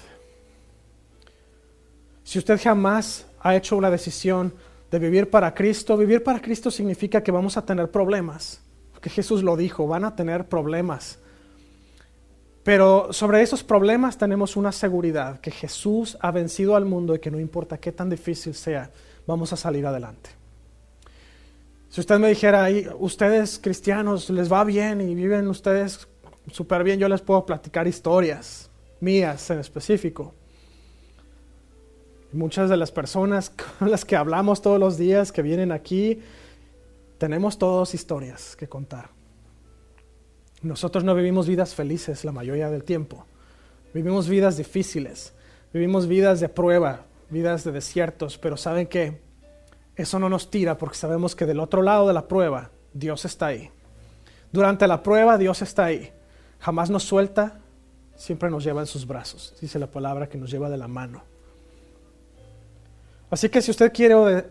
Si 2.24 2.40
usted 2.40 2.60
jamás 2.62 3.26
ha 3.42 3.56
hecho 3.56 3.76
una 3.76 3.90
decisión 3.90 4.54
de 4.90 5.00
vivir 5.00 5.30
para 5.30 5.54
Cristo, 5.54 5.98
vivir 5.98 6.24
para 6.24 6.42
Cristo 6.42 6.72
significa 6.72 7.24
que 7.24 7.32
vamos 7.32 7.58
a 7.58 7.66
tener 7.66 7.90
problemas, 7.92 8.62
porque 8.92 9.10
Jesús 9.10 9.44
lo 9.44 9.58
dijo, 9.58 9.88
van 9.88 10.06
a 10.06 10.16
tener 10.16 10.48
problemas. 10.48 11.20
Pero 12.64 13.12
sobre 13.12 13.42
esos 13.42 13.64
problemas 13.64 14.18
tenemos 14.18 14.56
una 14.56 14.72
seguridad, 14.72 15.40
que 15.40 15.52
Jesús 15.52 16.18
ha 16.22 16.32
vencido 16.32 16.76
al 16.76 16.86
mundo 16.86 17.16
y 17.16 17.20
que 17.20 17.32
no 17.32 17.40
importa 17.40 17.80
qué 17.80 17.92
tan 17.92 18.10
difícil 18.10 18.54
sea, 18.54 18.92
vamos 19.26 19.52
a 19.52 19.58
salir 19.58 19.86
adelante. 19.86 20.30
Si 21.90 22.00
usted 22.00 22.20
me 22.20 22.30
dijera, 22.30 22.68
ustedes 23.00 23.60
cristianos 23.60 24.30
les 24.30 24.52
va 24.52 24.64
bien 24.64 25.02
y 25.02 25.16
viven 25.16 25.48
ustedes 25.48 26.08
súper 26.52 26.84
bien, 26.84 27.00
yo 27.00 27.10
les 27.10 27.22
puedo 27.22 27.46
platicar 27.46 27.88
historias 27.88 28.70
mías 29.00 29.50
en 29.50 29.60
específico. 29.60 30.34
Muchas 32.32 32.70
de 32.70 32.78
las 32.78 32.92
personas 32.92 33.52
con 33.80 33.90
las 33.90 34.06
que 34.06 34.16
hablamos 34.16 34.62
todos 34.62 34.80
los 34.80 34.98
días, 34.98 35.32
que 35.32 35.42
vienen 35.42 35.72
aquí, 35.72 36.20
tenemos 37.18 37.58
todas 37.58 37.94
historias 37.94 38.56
que 38.56 38.70
contar. 38.70 39.10
Nosotros 40.62 41.04
no 41.04 41.16
vivimos 41.16 41.48
vidas 41.48 41.74
felices 41.74 42.24
la 42.24 42.32
mayoría 42.32 42.70
del 42.70 42.84
tiempo. 42.84 43.26
Vivimos 43.94 44.30
vidas 44.30 44.58
difíciles, 44.58 45.34
vivimos 45.74 46.08
vidas 46.08 46.40
de 46.40 46.50
prueba, 46.50 47.06
vidas 47.30 47.64
de 47.64 47.72
desiertos, 47.72 48.38
pero 48.38 48.58
¿saben 48.58 48.88
qué? 48.88 49.22
Eso 49.96 50.20
no 50.20 50.30
nos 50.30 50.50
tira 50.50 50.78
porque 50.78 50.96
sabemos 50.96 51.36
que 51.36 51.46
del 51.46 51.60
otro 51.60 51.82
lado 51.82 52.08
de 52.08 52.14
la 52.14 52.28
prueba 52.28 52.72
Dios 52.94 53.26
está 53.26 53.48
ahí. 53.48 53.70
Durante 54.52 54.88
la 54.88 55.02
prueba 55.04 55.38
Dios 55.38 55.62
está 55.62 55.86
ahí. 55.86 56.12
Jamás 56.60 56.90
nos 56.90 57.04
suelta, 57.04 57.60
siempre 58.16 58.50
nos 58.50 58.64
lleva 58.64 58.82
en 58.82 58.88
sus 58.88 59.06
brazos. 59.06 59.56
Dice 59.60 59.80
la 59.80 59.88
palabra 59.88 60.30
que 60.30 60.38
nos 60.38 60.52
lleva 60.52 60.70
de 60.70 60.78
la 60.78 60.88
mano. 60.88 61.24
Así 63.30 63.50
que 63.50 63.62
si 63.62 63.72
usted 63.72 63.92
quiere 63.92 64.46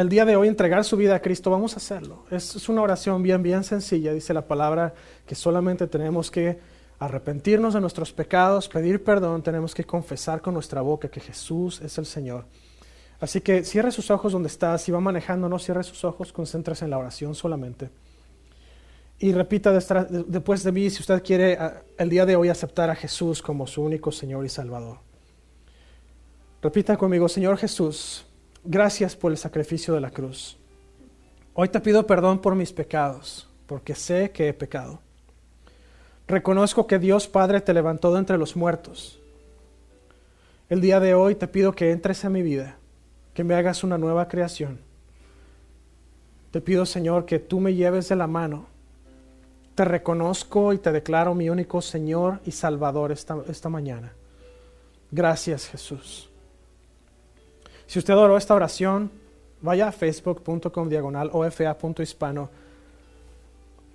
el 0.00 0.08
día 0.08 0.24
de 0.24 0.34
hoy 0.34 0.48
entregar 0.48 0.82
su 0.84 0.96
vida 0.96 1.16
a 1.16 1.20
Cristo, 1.20 1.50
vamos 1.50 1.74
a 1.74 1.76
hacerlo. 1.76 2.24
Es, 2.30 2.68
una 2.68 2.80
oración 2.80 3.22
bien, 3.22 3.42
bien 3.42 3.62
sencilla. 3.64 4.14
Dice 4.14 4.32
la 4.32 4.46
palabra 4.46 4.94
que 5.26 5.34
solamente 5.34 5.86
tenemos 5.86 6.30
que 6.30 6.58
arrepentirnos 6.98 7.74
de 7.74 7.80
nuestros 7.80 8.12
pecados, 8.12 8.68
pedir 8.68 9.04
perdón, 9.04 9.42
tenemos 9.42 9.74
que 9.74 9.84
confesar 9.84 10.40
con 10.40 10.54
nuestra 10.54 10.80
boca 10.80 11.08
que 11.08 11.20
Jesús 11.20 11.80
es 11.82 11.98
el 11.98 12.06
Señor. 12.06 12.46
Así 13.20 13.42
que 13.42 13.62
cierre 13.62 13.92
sus 13.92 14.10
ojos 14.10 14.32
donde 14.32 14.48
está, 14.48 14.76
si 14.78 14.90
va 14.90 15.00
manejando, 15.00 15.48
no 15.50 15.58
cierre 15.58 15.82
sus 15.82 16.02
ojos, 16.04 16.32
concéntrese 16.32 16.86
en 16.86 16.90
la 16.90 16.98
oración 16.98 17.34
solamente. 17.34 17.90
Y 19.18 19.32
repita 19.32 19.70
después 19.70 20.62
de 20.62 20.72
mí 20.72 20.88
si 20.88 21.00
usted 21.00 21.22
quiere 21.22 21.58
el 21.98 22.08
día 22.08 22.24
de 22.24 22.36
hoy 22.36 22.48
aceptar 22.48 22.88
a 22.88 22.94
Jesús 22.94 23.42
como 23.42 23.66
su 23.66 23.82
único 23.82 24.10
Señor 24.10 24.46
y 24.46 24.48
Salvador. 24.48 24.98
Repita 26.62 26.96
conmigo, 26.96 27.28
Señor 27.28 27.58
Jesús, 27.58 28.24
gracias 28.64 29.16
por 29.16 29.32
el 29.32 29.38
sacrificio 29.38 29.94
de 29.94 30.00
la 30.00 30.10
cruz. 30.10 30.56
Hoy 31.54 31.68
te 31.68 31.80
pido 31.80 32.06
perdón 32.06 32.40
por 32.40 32.54
mis 32.54 32.72
pecados, 32.72 33.48
porque 33.66 33.94
sé 33.94 34.30
que 34.30 34.48
he 34.48 34.52
pecado. 34.52 35.00
Reconozco 36.28 36.86
que 36.86 36.98
Dios 36.98 37.26
Padre 37.26 37.60
te 37.60 37.74
levantó 37.74 38.12
de 38.12 38.20
entre 38.20 38.38
los 38.38 38.54
muertos. 38.54 39.20
El 40.68 40.80
día 40.80 41.00
de 41.00 41.14
hoy 41.14 41.34
te 41.34 41.48
pido 41.48 41.72
que 41.72 41.90
entres 41.90 42.22
en 42.22 42.32
mi 42.32 42.42
vida, 42.42 42.76
que 43.34 43.42
me 43.42 43.54
hagas 43.54 43.82
una 43.82 43.98
nueva 43.98 44.28
creación. 44.28 44.78
Te 46.52 46.60
pido, 46.60 46.86
Señor, 46.86 47.26
que 47.26 47.40
tú 47.40 47.58
me 47.58 47.74
lleves 47.74 48.08
de 48.08 48.16
la 48.16 48.28
mano. 48.28 48.66
Te 49.74 49.84
reconozco 49.84 50.72
y 50.72 50.78
te 50.78 50.92
declaro 50.92 51.34
mi 51.34 51.50
único 51.50 51.82
Señor 51.82 52.40
y 52.44 52.52
Salvador 52.52 53.10
esta, 53.10 53.36
esta 53.48 53.68
mañana. 53.68 54.12
Gracias, 55.10 55.68
Jesús. 55.68 56.29
Si 57.90 57.98
usted 57.98 58.16
oró 58.16 58.36
esta 58.36 58.54
oración, 58.54 59.10
vaya 59.62 59.88
a 59.88 59.92
facebook.com 59.92 60.88
diagonal 60.88 61.28
ofa.hispano 61.32 62.48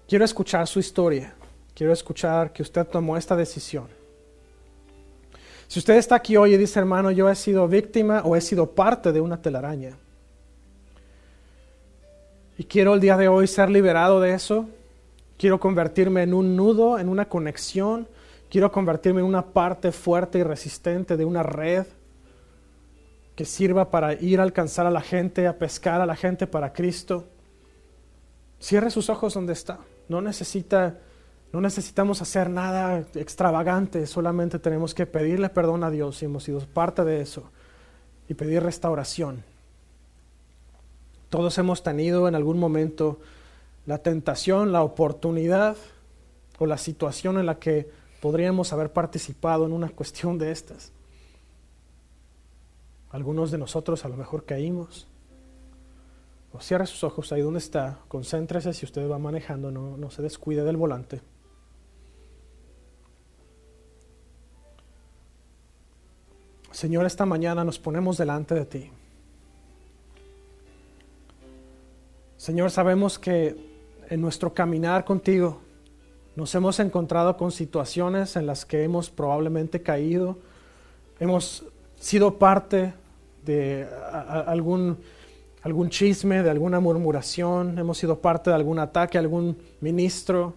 Quiero 0.07 0.23
escuchar 0.23 0.67
su 0.67 0.77
historia. 0.77 1.33
Quiero 1.73 1.91
escuchar 1.91 2.53
que 2.53 2.61
usted 2.61 2.85
tomó 2.85 3.17
esta 3.17 3.35
decisión. 3.35 3.87
Si 5.67 5.79
usted 5.79 5.95
está 5.95 6.13
aquí 6.13 6.37
hoy 6.37 6.53
y 6.53 6.57
dice, 6.57 6.77
hermano, 6.77 7.09
yo 7.09 7.27
he 7.27 7.33
sido 7.33 7.67
víctima 7.67 8.21
o 8.23 8.35
he 8.35 8.41
sido 8.41 8.69
parte 8.69 9.11
de 9.11 9.19
una 9.19 9.41
telaraña. 9.41 9.97
Y 12.57 12.63
quiero 12.63 12.93
el 12.93 12.99
día 12.99 13.17
de 13.17 13.27
hoy 13.27 13.47
ser 13.47 13.69
liberado 13.69 14.19
de 14.19 14.33
eso. 14.33 14.67
Quiero 15.37 15.59
convertirme 15.59 16.23
en 16.23 16.33
un 16.33 16.55
nudo, 16.55 16.97
en 16.97 17.09
una 17.09 17.29
conexión 17.29 18.07
Quiero 18.49 18.71
convertirme 18.71 19.19
en 19.19 19.27
una 19.27 19.45
parte 19.45 19.91
fuerte 19.91 20.39
y 20.39 20.43
resistente 20.43 21.17
de 21.17 21.25
una 21.25 21.43
red 21.43 21.85
que 23.35 23.45
sirva 23.45 23.91
para 23.91 24.13
ir 24.13 24.39
a 24.39 24.43
alcanzar 24.43 24.85
a 24.85 24.91
la 24.91 25.01
gente, 25.01 25.47
a 25.47 25.57
pescar 25.57 26.01
a 26.01 26.05
la 26.05 26.15
gente 26.15 26.47
para 26.47 26.71
Cristo. 26.71 27.25
Cierre 28.59 28.89
sus 28.89 29.09
ojos 29.09 29.33
donde 29.33 29.53
está. 29.53 29.79
No 30.07 30.21
necesita 30.21 30.99
no 31.53 31.61
necesitamos 31.61 32.21
hacer 32.21 32.49
nada 32.49 33.05
extravagante, 33.15 34.05
solamente 34.05 34.59
tenemos 34.59 34.93
que 34.93 35.05
pedirle 35.05 35.47
perdón 35.47 35.85
a 35.85 35.89
Dios 35.89 36.17
si 36.17 36.25
hemos 36.25 36.43
sido 36.43 36.59
parte 36.59 37.05
de 37.05 37.21
eso 37.21 37.49
y 38.27 38.33
pedir 38.33 38.63
restauración. 38.63 39.43
Todos 41.29 41.57
hemos 41.57 41.83
tenido 41.83 42.27
en 42.27 42.35
algún 42.35 42.57
momento 42.57 43.19
la 43.85 43.97
tentación, 43.99 44.71
la 44.71 44.83
oportunidad 44.83 45.75
o 46.59 46.65
la 46.65 46.77
situación 46.77 47.37
en 47.37 47.45
la 47.45 47.59
que 47.59 47.89
podríamos 48.21 48.73
haber 48.73 48.91
participado 48.91 49.65
en 49.65 49.73
una 49.73 49.89
cuestión 49.95 50.37
de 50.37 50.51
estas. 50.51 50.91
Algunos 53.09 53.51
de 53.51 53.57
nosotros 53.57 54.05
a 54.05 54.09
lo 54.09 54.17
mejor 54.17 54.45
caímos. 54.45 55.07
O 56.53 56.61
cierre 56.61 56.87
sus 56.87 57.03
ojos 57.03 57.31
ahí 57.31 57.41
donde 57.41 57.59
está, 57.59 57.99
concéntrese 58.07 58.73
si 58.73 58.85
usted 58.85 59.09
va 59.09 59.19
manejando, 59.19 59.69
no, 59.69 59.97
no 59.97 60.09
se 60.09 60.21
descuide 60.21 60.63
del 60.63 60.77
volante. 60.77 61.21
Señor, 66.71 67.05
esta 67.05 67.25
mañana 67.25 67.63
nos 67.63 67.79
ponemos 67.79 68.17
delante 68.17 68.55
de 68.55 68.65
ti. 68.65 68.91
Señor, 72.37 72.69
sabemos 72.69 73.17
que 73.17 73.55
en 74.09 74.21
nuestro 74.21 74.53
caminar 74.53 75.03
contigo, 75.03 75.59
nos 76.35 76.53
hemos 76.53 76.79
encontrado 76.79 77.35
con 77.35 77.51
situaciones 77.51 78.35
en 78.35 78.45
las 78.45 78.63
que 78.63 78.83
hemos 78.83 79.09
probablemente 79.09 79.81
caído, 79.81 80.37
hemos 81.19 81.65
sido 81.99 82.37
parte 82.37 82.93
de 83.43 83.87
algún, 84.45 84.99
algún 85.63 85.89
chisme, 85.89 86.43
de 86.43 86.51
alguna 86.51 86.79
murmuración, 86.79 87.79
hemos 87.79 87.97
sido 87.97 88.19
parte 88.19 88.51
de 88.51 88.55
algún 88.55 88.77
ataque 88.77 89.17
a 89.17 89.21
algún 89.21 89.57
ministro. 89.81 90.53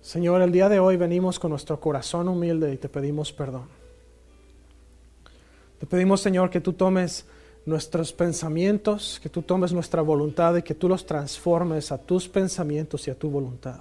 Señor, 0.00 0.40
el 0.40 0.50
día 0.50 0.70
de 0.70 0.80
hoy 0.80 0.96
venimos 0.96 1.38
con 1.38 1.50
nuestro 1.50 1.78
corazón 1.78 2.26
humilde 2.26 2.72
y 2.72 2.78
te 2.78 2.88
pedimos 2.88 3.30
perdón. 3.32 3.68
Te 5.78 5.84
pedimos, 5.84 6.22
Señor, 6.22 6.48
que 6.48 6.62
tú 6.62 6.72
tomes 6.72 7.26
nuestros 7.64 8.12
pensamientos, 8.12 9.20
que 9.22 9.28
tú 9.28 9.42
tomes 9.42 9.72
nuestra 9.72 10.02
voluntad 10.02 10.56
y 10.56 10.62
que 10.62 10.74
tú 10.74 10.88
los 10.88 11.06
transformes 11.06 11.92
a 11.92 11.98
tus 11.98 12.28
pensamientos 12.28 13.06
y 13.06 13.10
a 13.10 13.14
tu 13.14 13.30
voluntad. 13.30 13.80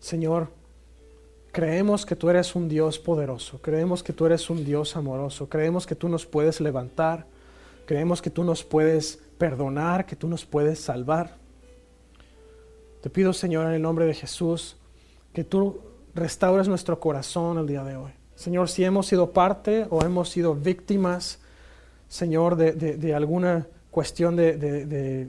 Señor, 0.00 0.48
creemos 1.52 2.04
que 2.06 2.16
tú 2.16 2.28
eres 2.28 2.56
un 2.56 2.68
Dios 2.68 2.98
poderoso, 2.98 3.60
creemos 3.60 4.02
que 4.02 4.12
tú 4.12 4.26
eres 4.26 4.48
un 4.50 4.64
Dios 4.64 4.96
amoroso, 4.96 5.48
creemos 5.48 5.86
que 5.86 5.94
tú 5.94 6.08
nos 6.08 6.26
puedes 6.26 6.60
levantar, 6.60 7.26
creemos 7.86 8.22
que 8.22 8.30
tú 8.30 8.42
nos 8.42 8.64
puedes 8.64 9.20
perdonar, 9.38 10.06
que 10.06 10.16
tú 10.16 10.26
nos 10.26 10.44
puedes 10.44 10.80
salvar. 10.80 11.36
Te 13.02 13.10
pido, 13.10 13.32
Señor, 13.32 13.66
en 13.66 13.74
el 13.74 13.82
nombre 13.82 14.06
de 14.06 14.14
Jesús, 14.14 14.76
que 15.32 15.44
tú 15.44 15.80
restaures 16.14 16.68
nuestro 16.68 16.98
corazón 16.98 17.58
el 17.58 17.66
día 17.66 17.84
de 17.84 17.96
hoy. 17.96 18.21
Señor, 18.34 18.68
si 18.68 18.84
hemos 18.84 19.06
sido 19.06 19.32
parte 19.32 19.86
o 19.90 20.02
hemos 20.02 20.30
sido 20.30 20.54
víctimas, 20.54 21.38
Señor, 22.08 22.56
de, 22.56 23.14
alguna 23.14 23.66
cuestión 23.90 24.36
de, 24.36 25.28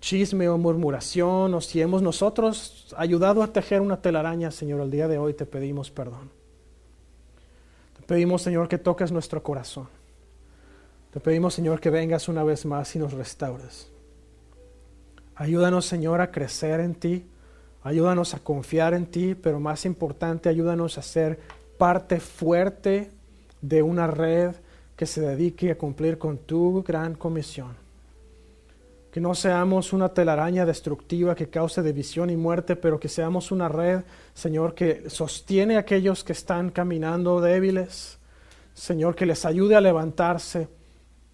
chisme 0.00 0.48
o 0.48 0.58
murmuración, 0.58 1.54
o 1.54 1.60
si 1.60 1.80
hemos 1.80 2.02
nosotros 2.02 2.94
ayudado 2.96 3.42
a 3.42 3.52
tejer 3.52 3.80
una 3.80 4.02
telaraña, 4.02 4.50
Señor, 4.50 4.80
el 4.80 4.90
día 4.90 5.08
de 5.08 5.18
hoy 5.18 5.34
te 5.34 5.46
pedimos 5.46 5.90
perdón. 5.90 6.30
Te 7.96 8.02
pedimos, 8.02 8.42
Señor, 8.42 8.68
que 8.68 8.78
toques 8.78 9.12
nuestro 9.12 9.42
corazón. 9.42 9.88
Te 11.10 11.20
pedimos, 11.20 11.54
Señor, 11.54 11.80
que 11.80 11.90
vengas 11.90 12.28
una 12.28 12.42
vez 12.42 12.66
más 12.66 12.94
y 12.96 12.98
nos 12.98 13.12
restaures. 13.12 13.88
Ayúdanos, 15.36 15.86
Señor, 15.86 16.20
a 16.20 16.30
crecer 16.30 16.80
en 16.80 16.94
ti. 16.94 17.26
Ayúdanos 17.82 18.34
a 18.34 18.40
confiar 18.40 18.94
en 18.94 19.06
ti, 19.06 19.34
pero 19.34 19.60
más 19.60 19.84
importante, 19.84 20.48
ayúdanos 20.48 20.98
a 20.98 21.02
ser 21.02 21.38
parte 21.78 22.20
fuerte 22.20 23.10
de 23.60 23.82
una 23.82 24.06
red 24.06 24.54
que 24.96 25.06
se 25.06 25.20
dedique 25.20 25.70
a 25.70 25.78
cumplir 25.78 26.18
con 26.18 26.38
tu 26.38 26.82
gran 26.82 27.14
comisión. 27.14 27.76
Que 29.10 29.20
no 29.20 29.34
seamos 29.34 29.92
una 29.92 30.08
telaraña 30.08 30.66
destructiva 30.66 31.34
que 31.34 31.48
cause 31.48 31.82
división 31.82 32.30
y 32.30 32.36
muerte, 32.36 32.76
pero 32.76 32.98
que 32.98 33.08
seamos 33.08 33.52
una 33.52 33.68
red, 33.68 34.02
Señor, 34.34 34.74
que 34.74 35.08
sostiene 35.08 35.76
a 35.76 35.80
aquellos 35.80 36.24
que 36.24 36.32
están 36.32 36.70
caminando 36.70 37.40
débiles. 37.40 38.18
Señor, 38.74 39.14
que 39.14 39.26
les 39.26 39.44
ayude 39.44 39.76
a 39.76 39.80
levantarse, 39.80 40.68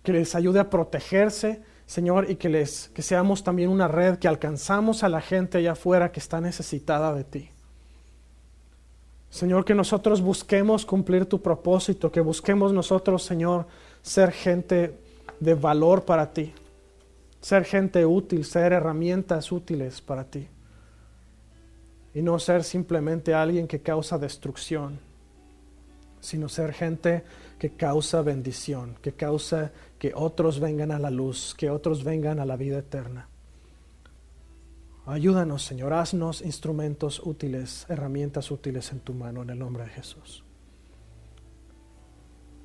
que 0.03 0.13
les 0.13 0.35
ayude 0.35 0.61
a 0.61 0.69
protegerse, 0.69 1.63
Señor, 1.87 2.31
y 2.31 2.37
que, 2.37 2.51
les, 2.51 2.91
que 2.91 3.03
seamos 3.03 3.43
también 3.43 3.71
una 3.71 3.89
red 3.89 4.19
que 4.19 4.29
alcanzamos 4.29 5.03
a 5.03 5.09
la 5.09 5.23
gente 5.23 5.59
allá 5.59 5.73
afuera 5.73 6.13
que 6.13 6.21
está 6.21 6.41
necesitada 6.41 7.15
de 7.15 7.25
ti. 7.25 7.51
Señor, 9.31 9.65
que 9.65 9.75
nosotros 9.75 10.21
busquemos 10.21 10.85
cumplir 10.85 11.25
tu 11.25 11.41
propósito, 11.41 12.11
que 12.11 12.21
busquemos 12.21 12.73
nosotros, 12.73 13.23
Señor, 13.23 13.67
ser 14.03 14.33
gente 14.33 14.99
de 15.39 15.55
valor 15.55 16.05
para 16.05 16.33
ti, 16.33 16.53
ser 17.41 17.65
gente 17.65 18.05
útil, 18.05 18.45
ser 18.45 18.73
herramientas 18.73 19.53
útiles 19.53 20.01
para 20.01 20.25
ti. 20.25 20.49
y 22.15 22.23
no 22.23 22.39
ser 22.39 22.65
simplemente 22.65 23.35
alguien 23.35 23.69
que 23.69 23.81
causa 23.81 24.19
destrucción, 24.19 24.99
sino 26.21 26.49
ser 26.49 26.73
gente 26.73 27.23
que 27.59 27.71
causa 27.71 28.23
bendición, 28.23 28.97
que 29.01 29.13
causa 29.13 29.71
que 29.99 30.13
otros 30.15 30.59
vengan 30.61 30.91
a 30.91 30.99
la 30.99 31.11
luz, 31.11 31.55
que 31.57 31.71
otros 31.71 32.03
vengan 32.03 32.41
a 32.41 32.45
la 32.45 32.57
vida 32.57 32.79
eterna. 32.79 33.29
Ayúdanos, 35.11 35.65
Señor, 35.65 35.93
haznos 35.93 36.41
instrumentos 36.41 37.21
útiles, 37.25 37.85
herramientas 37.89 38.53
útiles 38.53 38.93
en 38.93 39.01
tu 39.01 39.13
mano, 39.13 39.43
en 39.43 39.51
el 39.51 39.59
nombre 39.59 39.83
de 39.83 39.91
Jesús. 39.91 40.45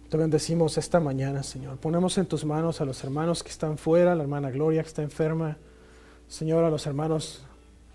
Te 0.10 0.18
bendecimos 0.18 0.78
esta 0.78 1.00
mañana, 1.00 1.42
Señor. 1.42 1.78
Ponemos 1.78 2.20
en 2.20 2.28
tus 2.28 2.46
manos 2.46 2.82
a 2.82 2.86
los 2.86 3.04
hermanos 3.04 3.42
que 3.42 3.50
están 3.50 3.80
fuera, 3.80 4.14
la 4.14 4.22
hermana 4.22 4.52
Gloria 4.52 4.84
que 4.84 4.90
está 4.90 5.02
enferma, 5.02 5.58
Señor, 6.28 6.64
a 6.64 6.70
los 6.70 6.86
hermanos 6.86 7.44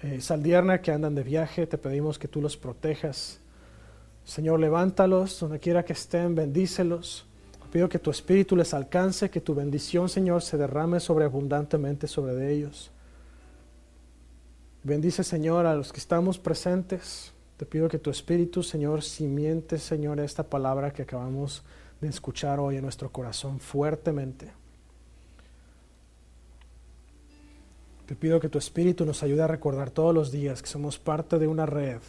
eh, 0.02 0.20
Saldierna 0.20 0.80
que 0.80 0.90
andan 0.90 1.14
de 1.14 1.22
viaje, 1.22 1.68
te 1.68 1.78
pedimos 1.78 2.18
que 2.18 2.26
tú 2.26 2.42
los 2.42 2.56
protejas. 2.56 3.38
Señor, 4.24 4.58
levántalos 4.58 5.38
donde 5.38 5.60
quiera 5.60 5.84
que 5.84 5.92
estén, 5.92 6.34
bendícelos. 6.34 7.24
Pido 7.70 7.88
que 7.88 8.00
tu 8.00 8.10
espíritu 8.10 8.56
les 8.56 8.74
alcance, 8.74 9.30
que 9.30 9.40
tu 9.40 9.54
bendición, 9.54 10.08
Señor, 10.08 10.42
se 10.42 10.56
derrame 10.56 10.98
sobreabundantemente 10.98 12.08
sobre 12.08 12.52
ellos. 12.52 12.90
Bendice, 14.82 15.24
Señor, 15.24 15.66
a 15.66 15.74
los 15.74 15.92
que 15.92 15.98
estamos 15.98 16.38
presentes. 16.38 17.32
Te 17.58 17.66
pido 17.66 17.88
que 17.88 17.98
tu 17.98 18.08
espíritu, 18.08 18.62
Señor, 18.62 19.02
simiente, 19.02 19.78
Señor, 19.78 20.20
esta 20.20 20.44
palabra 20.44 20.92
que 20.92 21.02
acabamos 21.02 21.62
de 22.00 22.08
escuchar 22.08 22.58
hoy 22.58 22.76
en 22.76 22.82
nuestro 22.82 23.12
corazón 23.12 23.60
fuertemente. 23.60 24.50
Te 28.06 28.16
pido 28.16 28.40
que 28.40 28.48
tu 28.48 28.56
espíritu 28.56 29.04
nos 29.04 29.22
ayude 29.22 29.42
a 29.42 29.46
recordar 29.46 29.90
todos 29.90 30.14
los 30.14 30.32
días 30.32 30.62
que 30.62 30.68
somos 30.68 30.98
parte 30.98 31.38
de 31.38 31.46
una 31.46 31.66
red 31.66 32.00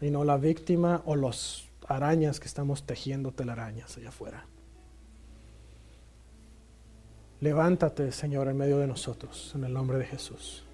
y 0.00 0.10
no 0.10 0.24
la 0.24 0.38
víctima 0.38 1.02
o 1.04 1.16
los 1.16 1.68
arañas 1.86 2.40
que 2.40 2.48
estamos 2.48 2.84
tejiendo 2.84 3.30
telarañas 3.30 3.96
allá 3.98 4.08
afuera. 4.08 4.46
Levántate, 7.40 8.10
Señor, 8.10 8.48
en 8.48 8.56
medio 8.56 8.78
de 8.78 8.86
nosotros, 8.86 9.52
en 9.54 9.64
el 9.64 9.74
nombre 9.74 9.98
de 9.98 10.06
Jesús. 10.06 10.64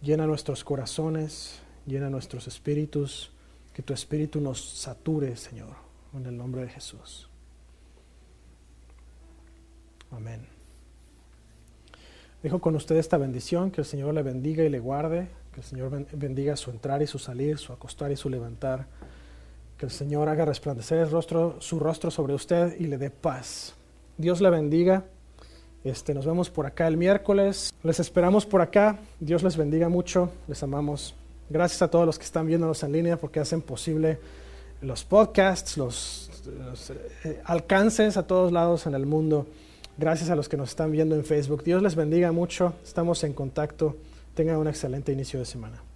Llena 0.00 0.26
nuestros 0.26 0.62
corazones, 0.62 1.60
llena 1.86 2.08
nuestros 2.08 2.46
espíritus, 2.46 3.32
que 3.72 3.82
tu 3.82 3.92
espíritu 3.92 4.40
nos 4.40 4.60
sature, 4.60 5.36
Señor, 5.36 5.74
en 6.14 6.26
el 6.26 6.36
nombre 6.36 6.62
de 6.62 6.68
Jesús. 6.68 7.28
Amén. 10.10 10.46
Dejo 12.42 12.60
con 12.60 12.76
usted 12.76 12.96
esta 12.96 13.18
bendición, 13.18 13.70
que 13.70 13.80
el 13.80 13.86
Señor 13.86 14.14
le 14.14 14.22
bendiga 14.22 14.62
y 14.62 14.68
le 14.68 14.78
guarde, 14.78 15.28
que 15.52 15.60
el 15.60 15.66
Señor 15.66 16.06
bendiga 16.12 16.56
su 16.56 16.70
entrar 16.70 17.02
y 17.02 17.06
su 17.08 17.18
salir, 17.18 17.58
su 17.58 17.72
acostar 17.72 18.12
y 18.12 18.16
su 18.16 18.30
levantar. 18.30 18.86
Que 19.76 19.86
el 19.86 19.92
Señor 19.92 20.28
haga 20.28 20.44
resplandecer 20.44 21.08
su 21.08 21.78
rostro 21.80 22.10
sobre 22.10 22.34
usted 22.34 22.78
y 22.80 22.86
le 22.86 22.98
dé 22.98 23.10
paz. 23.10 23.74
Dios 24.16 24.40
le 24.40 24.50
bendiga. 24.50 25.04
Este, 25.84 26.12
nos 26.14 26.26
vemos 26.26 26.50
por 26.50 26.66
acá 26.66 26.86
el 26.86 26.96
miércoles. 26.96 27.72
Les 27.82 28.00
esperamos 28.00 28.44
por 28.44 28.60
acá. 28.60 28.98
Dios 29.20 29.42
les 29.42 29.56
bendiga 29.56 29.88
mucho. 29.88 30.30
Les 30.46 30.62
amamos. 30.62 31.14
Gracias 31.48 31.80
a 31.82 31.88
todos 31.88 32.04
los 32.04 32.18
que 32.18 32.24
están 32.24 32.46
viéndonos 32.46 32.82
en 32.82 32.92
línea 32.92 33.16
porque 33.16 33.40
hacen 33.40 33.62
posible 33.62 34.18
los 34.80 35.04
podcasts, 35.04 35.76
los, 35.76 36.30
eh, 37.24 37.40
alcances 37.44 38.16
a 38.16 38.26
todos 38.26 38.52
lados 38.52 38.86
en 38.86 38.94
el 38.94 39.06
mundo. 39.06 39.46
Gracias 39.96 40.30
a 40.30 40.36
los 40.36 40.48
que 40.48 40.56
nos 40.56 40.70
están 40.70 40.92
viendo 40.92 41.16
en 41.16 41.24
Facebook. 41.24 41.64
Dios 41.64 41.82
les 41.82 41.94
bendiga 41.94 42.32
mucho. 42.32 42.74
Estamos 42.84 43.24
en 43.24 43.32
contacto. 43.32 43.96
Tengan 44.34 44.56
un 44.56 44.68
excelente 44.68 45.10
inicio 45.10 45.40
de 45.40 45.46
semana. 45.46 45.87